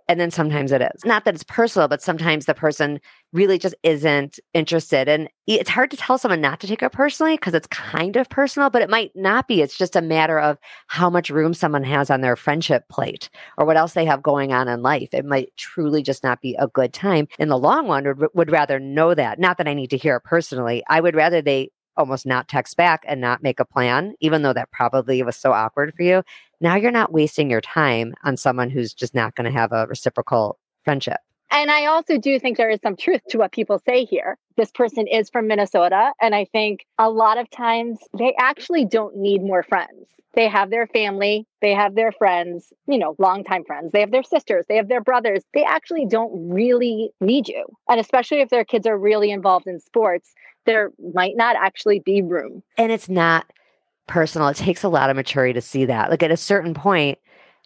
And 0.07 0.19
then 0.19 0.31
sometimes 0.31 0.71
it 0.71 0.81
is. 0.81 1.05
Not 1.05 1.25
that 1.25 1.33
it's 1.33 1.43
personal, 1.43 1.87
but 1.87 2.01
sometimes 2.01 2.45
the 2.45 2.53
person 2.53 2.99
really 3.31 3.57
just 3.57 3.75
isn't 3.83 4.39
interested. 4.53 5.07
And 5.07 5.29
it's 5.47 5.69
hard 5.69 5.91
to 5.91 5.97
tell 5.97 6.17
someone 6.17 6.41
not 6.41 6.59
to 6.59 6.67
take 6.67 6.83
it 6.83 6.91
personally 6.91 7.35
because 7.35 7.53
it's 7.53 7.67
kind 7.67 8.15
of 8.15 8.29
personal, 8.29 8.69
but 8.69 8.81
it 8.81 8.89
might 8.89 9.11
not 9.15 9.47
be. 9.47 9.61
It's 9.61 9.77
just 9.77 9.95
a 9.95 10.01
matter 10.01 10.39
of 10.39 10.57
how 10.87 11.09
much 11.09 11.29
room 11.29 11.53
someone 11.53 11.83
has 11.83 12.09
on 12.09 12.21
their 12.21 12.35
friendship 12.35 12.87
plate 12.89 13.29
or 13.57 13.65
what 13.65 13.77
else 13.77 13.93
they 13.93 14.05
have 14.05 14.21
going 14.21 14.53
on 14.53 14.67
in 14.67 14.81
life. 14.81 15.09
It 15.13 15.25
might 15.25 15.55
truly 15.57 16.03
just 16.03 16.23
not 16.23 16.41
be 16.41 16.55
a 16.59 16.67
good 16.67 16.93
time. 16.93 17.27
In 17.39 17.49
the 17.49 17.57
long 17.57 17.87
run, 17.87 18.05
would, 18.05 18.27
would 18.33 18.51
rather 18.51 18.79
know 18.79 19.13
that. 19.13 19.39
Not 19.39 19.57
that 19.57 19.67
I 19.67 19.73
need 19.73 19.89
to 19.91 19.97
hear 19.97 20.17
it 20.17 20.23
personally. 20.23 20.83
I 20.89 20.99
would 20.99 21.15
rather 21.15 21.41
they 21.41 21.71
almost 21.97 22.25
not 22.25 22.47
text 22.47 22.77
back 22.77 23.03
and 23.07 23.21
not 23.21 23.43
make 23.43 23.59
a 23.59 23.65
plan, 23.65 24.15
even 24.19 24.41
though 24.41 24.53
that 24.53 24.71
probably 24.71 25.21
was 25.23 25.35
so 25.35 25.51
awkward 25.51 25.93
for 25.95 26.03
you. 26.03 26.23
Now 26.61 26.75
you're 26.75 26.91
not 26.91 27.13
wasting 27.13 27.49
your 27.49 27.61
time 27.61 28.13
on 28.23 28.37
someone 28.37 28.69
who's 28.69 28.93
just 28.93 29.13
not 29.13 29.35
going 29.35 29.45
to 29.45 29.57
have 29.57 29.71
a 29.71 29.87
reciprocal 29.87 30.59
friendship. 30.83 31.19
And 31.53 31.69
I 31.69 31.85
also 31.85 32.17
do 32.17 32.39
think 32.39 32.57
there 32.57 32.71
is 32.71 32.79
some 32.81 32.95
truth 32.95 33.21
to 33.29 33.37
what 33.37 33.51
people 33.51 33.79
say 33.85 34.05
here. 34.05 34.37
This 34.57 34.71
person 34.71 35.05
is 35.05 35.29
from 35.29 35.47
Minnesota. 35.47 36.11
And 36.19 36.33
I 36.33 36.45
think 36.45 36.85
a 36.97 37.11
lot 37.11 37.37
of 37.37 37.47
times 37.51 37.99
they 38.17 38.33
actually 38.39 38.85
don't 38.85 39.15
need 39.15 39.43
more 39.43 39.61
friends. 39.61 40.07
They 40.33 40.47
have 40.47 40.71
their 40.71 40.87
family, 40.87 41.45
they 41.61 41.75
have 41.75 41.93
their 41.93 42.11
friends, 42.11 42.73
you 42.87 42.97
know, 42.97 43.15
longtime 43.19 43.65
friends, 43.65 43.91
they 43.91 43.99
have 43.99 44.09
their 44.09 44.23
sisters, 44.23 44.65
they 44.67 44.77
have 44.77 44.87
their 44.87 44.99
brothers. 44.99 45.43
They 45.53 45.63
actually 45.63 46.07
don't 46.07 46.49
really 46.49 47.11
need 47.21 47.47
you. 47.47 47.65
And 47.87 47.99
especially 47.99 48.41
if 48.41 48.49
their 48.49 48.65
kids 48.65 48.87
are 48.87 48.97
really 48.97 49.29
involved 49.29 49.67
in 49.67 49.79
sports, 49.79 50.33
there 50.65 50.89
might 51.13 51.35
not 51.35 51.55
actually 51.55 51.99
be 51.99 52.23
room. 52.23 52.63
And 52.79 52.91
it's 52.91 53.09
not 53.09 53.45
personal. 54.07 54.47
It 54.47 54.57
takes 54.57 54.81
a 54.81 54.89
lot 54.89 55.11
of 55.11 55.15
maturity 55.15 55.53
to 55.53 55.61
see 55.61 55.85
that. 55.85 56.09
Like 56.09 56.23
at 56.23 56.31
a 56.31 56.37
certain 56.37 56.73
point, 56.73 57.19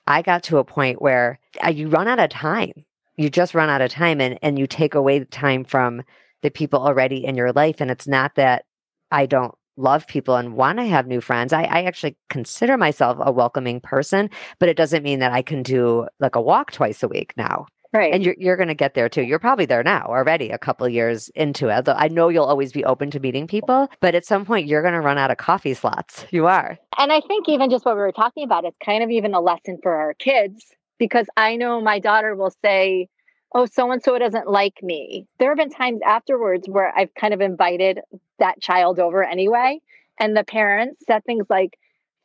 I 0.05 0.21
got 0.21 0.43
to 0.43 0.57
a 0.57 0.65
point 0.65 1.01
where 1.01 1.39
you 1.71 1.87
run 1.87 2.09
out 2.09 2.19
of 2.19 2.29
time. 2.29 2.83
You 3.17 3.29
just 3.29 3.55
run 3.55 3.69
out 3.69 3.81
of 3.81 3.91
time 3.91 4.21
and, 4.21 4.39
and 4.41 4.57
you 4.57 4.67
take 4.67 4.95
away 4.95 5.19
the 5.19 5.25
time 5.25 5.63
from 5.63 6.03
the 6.43 6.51
people 6.51 6.79
already 6.79 7.25
in 7.25 7.35
your 7.35 7.51
life. 7.51 7.81
And 7.81 7.91
it's 7.91 8.07
not 8.07 8.35
that 8.35 8.65
I 9.11 9.25
don't 9.25 9.55
love 9.75 10.07
people 10.07 10.35
and 10.35 10.53
want 10.53 10.79
to 10.79 10.85
have 10.85 11.07
new 11.07 11.21
friends. 11.21 11.53
I, 11.53 11.63
I 11.63 11.83
actually 11.83 12.17
consider 12.29 12.77
myself 12.77 13.17
a 13.19 13.31
welcoming 13.31 13.79
person, 13.79 14.29
but 14.59 14.69
it 14.69 14.77
doesn't 14.77 15.03
mean 15.03 15.19
that 15.19 15.31
I 15.31 15.41
can 15.41 15.63
do 15.63 16.07
like 16.19 16.35
a 16.35 16.41
walk 16.41 16.71
twice 16.71 17.03
a 17.03 17.07
week 17.07 17.33
now. 17.37 17.67
Right. 17.93 18.13
And 18.13 18.23
you're, 18.23 18.35
you're 18.37 18.57
going 18.57 18.67
to 18.67 18.75
get 18.75 18.95
there 18.95 19.07
too. 19.07 19.23
You're 19.23 19.39
probably 19.39 19.65
there 19.65 19.81
now 19.81 20.05
already 20.07 20.49
a 20.49 20.57
couple 20.57 20.87
years 20.89 21.29
into 21.29 21.69
it. 21.69 21.85
Though 21.85 21.93
I 21.93 22.09
know 22.09 22.27
you'll 22.27 22.45
always 22.45 22.73
be 22.73 22.83
open 22.83 23.09
to 23.11 23.19
meeting 23.19 23.47
people, 23.47 23.89
but 24.01 24.13
at 24.13 24.25
some 24.25 24.45
point 24.45 24.67
you're 24.67 24.81
going 24.81 24.93
to 24.93 24.99
run 24.99 25.17
out 25.17 25.31
of 25.31 25.37
coffee 25.37 25.73
slots. 25.73 26.25
You 26.31 26.47
are. 26.47 26.77
And 26.97 27.13
I 27.13 27.21
think 27.21 27.47
even 27.47 27.69
just 27.69 27.85
what 27.85 27.95
we 27.95 28.01
were 28.01 28.11
talking 28.11 28.43
about, 28.43 28.65
it's 28.65 28.77
kind 28.83 29.03
of 29.03 29.09
even 29.09 29.33
a 29.33 29.39
lesson 29.39 29.79
for 29.81 29.95
our 29.95 30.13
kids 30.15 30.65
because 30.97 31.27
I 31.35 31.55
know 31.55 31.81
my 31.81 31.99
daughter 31.99 32.35
will 32.35 32.53
say, 32.63 33.07
Oh, 33.55 33.65
so 33.65 33.91
and 33.91 34.03
so 34.03 34.19
doesn't 34.19 34.49
like 34.49 34.83
me. 34.83 35.25
There 35.39 35.49
have 35.49 35.57
been 35.57 35.69
times 35.69 36.01
afterwards 36.05 36.67
where 36.67 36.93
I've 36.97 37.13
kind 37.13 37.33
of 37.33 37.39
invited 37.39 38.01
that 38.39 38.61
child 38.61 38.99
over 38.99 39.23
anyway. 39.23 39.79
And 40.19 40.35
the 40.35 40.43
parents 40.43 41.03
said 41.07 41.23
things 41.23 41.45
like, 41.49 41.77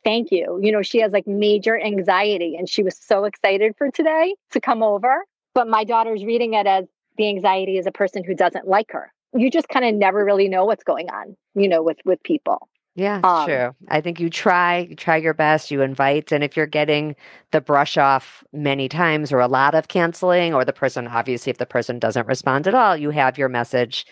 Thank 0.03 0.31
you. 0.31 0.59
You 0.61 0.71
know, 0.73 0.81
she 0.81 0.99
has 0.99 1.13
like 1.13 1.25
major 1.25 1.79
anxiety 1.79 2.55
and 2.57 2.67
she 2.67 2.83
was 2.83 2.97
so 2.97 3.23
excited 3.23 3.75
for 3.77 3.89
today 3.89 4.35
to 4.51 4.59
come 4.59 4.83
over 4.83 5.23
but 5.53 5.67
my 5.67 5.83
daughter's 5.83 6.23
reading 6.23 6.53
it 6.53 6.67
as 6.67 6.85
the 7.17 7.29
anxiety 7.29 7.77
is 7.77 7.85
a 7.85 7.91
person 7.91 8.23
who 8.23 8.33
doesn't 8.33 8.67
like 8.67 8.91
her. 8.91 9.11
You 9.35 9.49
just 9.49 9.69
kind 9.69 9.85
of 9.85 9.95
never 9.95 10.23
really 10.23 10.47
know 10.47 10.65
what's 10.65 10.83
going 10.83 11.09
on, 11.09 11.35
you 11.55 11.67
know, 11.67 11.81
with 11.83 11.97
with 12.05 12.21
people. 12.23 12.67
Yeah, 12.95 13.21
um, 13.23 13.45
true. 13.45 13.75
I 13.89 14.01
think 14.01 14.19
you 14.19 14.29
try, 14.29 14.79
you 14.89 14.95
try 14.95 15.17
your 15.17 15.33
best, 15.33 15.71
you 15.71 15.81
invite, 15.81 16.31
and 16.31 16.43
if 16.43 16.55
you're 16.55 16.67
getting 16.67 17.15
the 17.51 17.61
brush 17.61 17.97
off 17.97 18.43
many 18.53 18.87
times 18.87 19.31
or 19.31 19.39
a 19.39 19.47
lot 19.47 19.73
of 19.73 19.87
canceling, 19.87 20.53
or 20.53 20.63
the 20.63 20.73
person 20.73 21.07
obviously 21.07 21.49
if 21.49 21.57
the 21.57 21.65
person 21.65 21.97
doesn't 21.97 22.27
respond 22.27 22.67
at 22.67 22.75
all, 22.75 22.95
you 22.95 23.09
have 23.09 23.37
your 23.37 23.49
message 23.49 24.05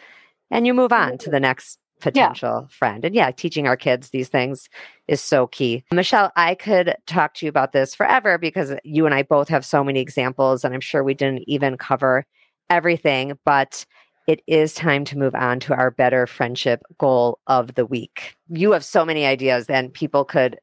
and 0.50 0.66
you 0.66 0.74
move 0.74 0.92
on 0.92 1.18
to 1.20 1.30
the 1.30 1.40
next 1.40 1.78
potential 2.02 2.62
yeah. 2.64 2.76
friend. 2.76 3.06
And 3.06 3.16
yeah, 3.16 3.32
teaching 3.32 3.68
our 3.68 3.78
kids 3.78 4.10
these 4.10 4.28
things 4.28 4.68
is 5.08 5.22
so 5.22 5.48
key. 5.48 5.84
Michelle, 5.94 6.32
I 6.36 6.56
could 6.56 6.96
talk 7.06 7.36
to 7.36 7.46
you 7.46 7.50
about 7.50 7.72
this 7.72 7.94
forever 7.96 8.38
because 8.38 8.74
you 8.84 9.06
and 9.06 9.14
I 9.14 9.24
both 9.24 9.48
have 9.50 9.64
so 9.64 9.84
many 9.84 10.00
examples, 10.00 10.66
and 10.66 10.74
I'm 10.74 10.82
sure 10.82 11.04
we 11.04 11.14
didn't 11.14 11.44
even 11.48 11.78
cover 11.78 12.26
everything, 12.70 13.38
but 13.46 13.86
it 14.32 14.42
is 14.48 14.74
time 14.74 15.04
to 15.04 15.18
move 15.18 15.36
on 15.36 15.60
to 15.60 15.74
our 15.74 15.92
better 15.92 16.26
friendship 16.26 16.82
goal 16.98 17.40
of 17.48 17.76
the 17.76 17.86
week. 17.86 18.38
You 18.48 18.72
have 18.72 18.86
so 18.86 19.04
many 19.04 19.26
ideas, 19.26 19.66
and 19.68 19.94
people 19.94 20.24
could 20.24 20.58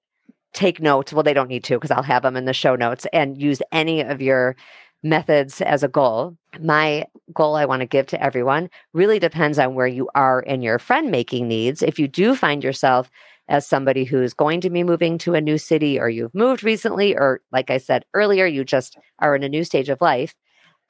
take 0.54 0.80
notes. 0.80 1.12
Well, 1.12 1.22
they 1.22 1.34
don't 1.34 1.48
need 1.50 1.64
to 1.64 1.74
because 1.74 1.90
I'll 1.90 2.02
have 2.02 2.22
them 2.22 2.34
in 2.34 2.46
the 2.46 2.54
show 2.54 2.76
notes 2.76 3.06
and 3.12 3.40
use 3.40 3.60
any 3.70 4.00
of 4.00 4.22
your 4.22 4.56
methods 5.02 5.60
as 5.60 5.82
a 5.82 5.88
goal. 5.88 6.34
My 6.60 7.04
goal 7.34 7.56
I 7.56 7.66
want 7.66 7.80
to 7.80 7.86
give 7.86 8.06
to 8.06 8.22
everyone 8.22 8.70
really 8.94 9.18
depends 9.18 9.58
on 9.58 9.74
where 9.74 9.86
you 9.86 10.08
are 10.14 10.40
in 10.40 10.62
your 10.62 10.78
friend 10.78 11.10
making 11.10 11.46
needs. 11.46 11.82
If 11.82 11.98
you 11.98 12.08
do 12.08 12.34
find 12.34 12.64
yourself 12.64 13.10
as 13.48 13.66
somebody 13.66 14.04
who's 14.04 14.32
going 14.32 14.62
to 14.62 14.70
be 14.70 14.82
moving 14.82 15.18
to 15.18 15.34
a 15.34 15.42
new 15.42 15.58
city 15.58 16.00
or 16.00 16.08
you've 16.08 16.34
moved 16.34 16.64
recently, 16.64 17.14
or 17.14 17.42
like 17.52 17.70
I 17.70 17.76
said 17.76 18.06
earlier, 18.14 18.46
you 18.46 18.64
just 18.64 18.96
are 19.18 19.36
in 19.36 19.42
a 19.42 19.48
new 19.48 19.62
stage 19.62 19.90
of 19.90 20.00
life, 20.00 20.34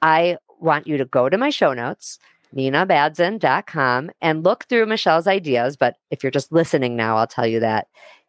I 0.01 0.37
want 0.59 0.87
you 0.87 0.97
to 0.97 1.05
go 1.05 1.27
to 1.27 1.37
my 1.37 1.49
show 1.49 1.73
notes, 1.73 2.19
ninabadzin.com, 2.55 4.11
and 4.21 4.43
look 4.43 4.65
through 4.65 4.85
Michelle's 4.85 5.27
ideas. 5.27 5.77
But 5.77 5.95
if 6.11 6.23
you're 6.23 6.31
just 6.31 6.51
listening 6.51 6.95
now, 6.95 7.17
I'll 7.17 7.27
tell 7.27 7.47
you 7.47 7.59
that 7.59 7.87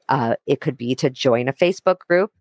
uh, 0.09 0.37
it 0.47 0.61
could 0.61 0.77
be 0.77 0.95
to 0.97 1.11
join 1.11 1.49
a 1.49 1.53
Facebook 1.53 2.01
group 2.09 2.33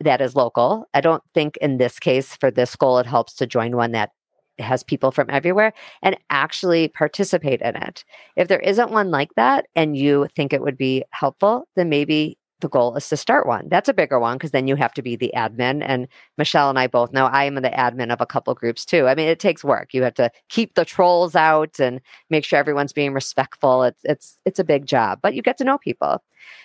that 0.00 0.20
is 0.20 0.34
local. 0.34 0.86
I 0.94 1.00
don't 1.00 1.22
think 1.34 1.56
in 1.58 1.76
this 1.76 1.98
case 1.98 2.34
for 2.36 2.50
this 2.50 2.74
goal, 2.74 2.98
it 2.98 3.06
helps 3.06 3.34
to 3.34 3.46
join 3.46 3.76
one 3.76 3.92
that 3.92 4.10
has 4.58 4.82
people 4.82 5.10
from 5.10 5.28
everywhere 5.30 5.72
and 6.02 6.16
actually 6.30 6.88
participate 6.88 7.60
in 7.62 7.76
it. 7.76 8.04
If 8.36 8.48
there 8.48 8.60
isn't 8.60 8.90
one 8.90 9.10
like 9.10 9.30
that 9.36 9.66
and 9.74 9.96
you 9.96 10.28
think 10.34 10.52
it 10.52 10.62
would 10.62 10.76
be 10.76 11.04
helpful, 11.10 11.66
then 11.76 11.88
maybe 11.88 12.38
the 12.60 12.68
goal 12.68 12.96
is 12.96 13.08
to 13.08 13.16
start 13.16 13.46
one. 13.46 13.68
That's 13.68 13.88
a 13.88 13.94
bigger 13.94 14.18
one 14.18 14.36
because 14.36 14.50
then 14.50 14.66
you 14.66 14.76
have 14.76 14.94
to 14.94 15.02
be 15.02 15.16
the 15.16 15.32
admin. 15.34 15.82
And 15.84 16.08
Michelle 16.38 16.70
and 16.70 16.78
I 16.78 16.86
both 16.86 17.12
know 17.12 17.26
I 17.26 17.44
am 17.44 17.54
the 17.56 17.62
admin 17.62 18.12
of 18.12 18.20
a 18.20 18.26
couple 18.26 18.54
groups 18.54 18.84
too. 18.84 19.06
I 19.06 19.14
mean, 19.14 19.28
it 19.28 19.40
takes 19.40 19.64
work. 19.64 19.92
You 19.94 20.02
have 20.02 20.14
to 20.14 20.30
keep 20.48 20.74
the 20.74 20.84
trolls 20.84 21.34
out 21.34 21.78
and 21.78 22.00
make 22.28 22.44
sure 22.44 22.58
everyone's 22.58 22.92
being 22.92 23.12
respectful. 23.12 23.82
It's 23.82 24.00
it's 24.04 24.38
it's 24.44 24.58
a 24.58 24.64
big 24.64 24.86
job, 24.86 25.20
but 25.22 25.34
you 25.34 25.42
get 25.42 25.58
to 25.58 25.64
know 25.64 25.78
people. 25.78 26.22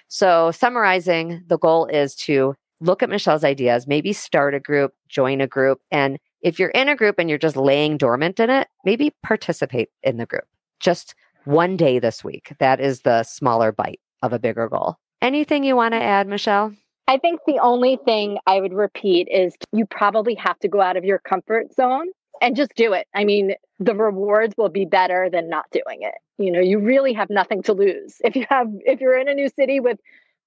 So 0.08 0.52
summarizing, 0.52 1.44
the 1.48 1.58
goal 1.58 1.86
is 1.88 2.16
to 2.16 2.56
look 2.82 3.02
at 3.02 3.10
Michelle's 3.10 3.44
ideas, 3.44 3.88
maybe 3.88 4.14
start 4.14 4.54
a 4.54 4.60
group, 4.60 4.94
join 5.08 5.42
a 5.42 5.48
group, 5.48 5.82
and 5.92 6.20
if 6.42 6.60
you're 6.60 6.70
in 6.70 6.90
a 6.90 6.96
group 6.96 7.16
and 7.18 7.28
you're 7.28 7.40
just 7.40 7.58
laying 7.58 7.98
dormant 7.98 8.40
in 8.40 8.52
it, 8.52 8.68
maybe 8.84 9.16
participate 9.24 9.90
in 10.04 10.18
the 10.18 10.28
group. 10.28 10.44
Just 10.80 11.16
one 11.46 11.78
day 11.78 11.98
this 11.98 12.24
week. 12.24 12.54
That 12.60 12.80
is 12.80 13.02
the 13.02 13.24
smaller 13.24 13.72
bite 13.72 14.00
of 14.22 14.34
a 14.34 14.40
bigger 14.40 14.68
goal. 14.68 14.98
Anything 15.22 15.64
you 15.64 15.76
want 15.76 15.94
to 15.94 16.02
add, 16.02 16.28
Michelle? 16.28 16.74
I 17.08 17.18
think 17.18 17.42
the 17.46 17.60
only 17.60 18.00
thing 18.04 18.38
I 18.48 18.60
would 18.60 18.74
repeat 18.74 19.28
is 19.30 19.56
you 19.72 19.86
probably 19.86 20.36
have 20.36 20.60
to 20.60 20.68
go 20.68 20.82
out 20.82 20.98
of 20.98 21.04
your 21.04 21.20
comfort 21.20 21.74
zone 21.74 22.08
and 22.42 22.56
just 22.56 22.74
do 22.76 22.94
it. 22.94 23.08
I 23.14 23.24
mean, 23.24 23.54
the 23.80 23.96
rewards 23.96 24.56
will 24.58 24.70
be 24.70 24.86
better 24.86 25.30
than 25.32 25.50
not 25.50 25.66
doing 25.72 26.02
it. 26.02 26.16
You 26.38 26.52
know, 26.52 26.60
you 26.60 26.80
really 26.80 27.14
have 27.14 27.30
nothing 27.30 27.64
to 27.64 27.74
lose. 27.74 28.16
If 28.24 28.36
you 28.36 28.46
have 28.50 28.68
if 28.86 29.00
you're 29.00 29.18
in 29.18 29.30
a 29.30 29.34
new 29.34 29.50
city 29.50 29.80
with 29.80 30.00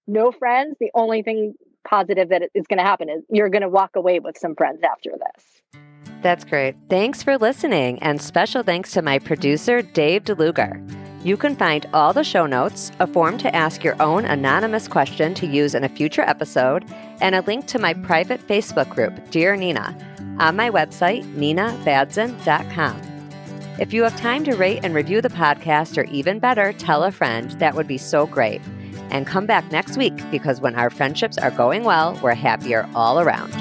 no 0.07 0.33
friends, 0.33 0.76
the 0.81 0.90
only 0.94 1.22
thing 1.22 1.54
positive 1.87 2.28
that 2.31 2.42
is 2.54 2.66
going 2.66 2.78
to 2.78 2.85
happen 2.85 3.09
is 3.09 3.22
you're 3.31 3.48
going 3.48 3.62
to 3.62 3.68
walk 3.68 3.96
away 3.96 4.18
with 4.18 4.37
some 4.37 4.54
friends 4.54 4.81
after 4.83 5.11
this. 5.11 5.83
That's 6.22 6.44
great. 6.44 6.74
Thanks 6.90 7.22
for 7.22 7.38
listening, 7.38 8.00
and 8.02 8.20
special 8.20 8.62
thanks 8.62 8.90
to 8.92 9.02
my 9.02 9.18
producer, 9.20 9.83
Dave 9.83 10.24
DeLugar. 10.24 11.08
You 11.24 11.37
can 11.37 11.57
find 11.57 11.85
all 11.92 12.12
the 12.12 12.22
show 12.22 12.46
notes, 12.46 12.92
a 13.00 13.07
form 13.07 13.38
to 13.38 13.54
ask 13.54 13.83
your 13.83 14.00
own 14.00 14.24
anonymous 14.24 14.87
question 14.87 15.35
to 15.35 15.46
use 15.46 15.74
in 15.74 15.83
a 15.83 15.88
future 15.88 16.22
episode, 16.22 16.85
and 17.20 17.35
a 17.35 17.40
link 17.40 17.66
to 17.66 17.78
my 17.81 17.92
private 17.92 18.46
Facebook 18.46 18.88
group, 18.88 19.31
Dear 19.31 19.57
Nina, 19.57 19.96
on 20.38 20.54
my 20.54 20.70
website, 20.70 21.24
ninabadzin.com. 21.35 23.02
If 23.81 23.92
you 23.92 24.04
have 24.04 24.16
time 24.16 24.44
to 24.44 24.54
rate 24.54 24.81
and 24.85 24.94
review 24.94 25.20
the 25.20 25.28
podcast, 25.28 25.98
or 25.98 26.04
even 26.04 26.38
better, 26.38 26.72
tell 26.72 27.02
a 27.02 27.11
friend, 27.11 27.50
that 27.52 27.74
would 27.74 27.88
be 27.88 27.98
so 27.98 28.26
great. 28.26 28.61
And 29.11 29.26
come 29.26 29.46
back 29.46 29.72
next 29.72 29.96
week 29.96 30.14
because 30.31 30.61
when 30.61 30.76
our 30.76 30.90
friendships 30.90 31.38
are 31.38 31.50
going 31.50 31.83
well, 31.83 32.18
we're 32.22 32.35
happier 32.35 32.88
all 32.94 33.18
around. 33.18 33.52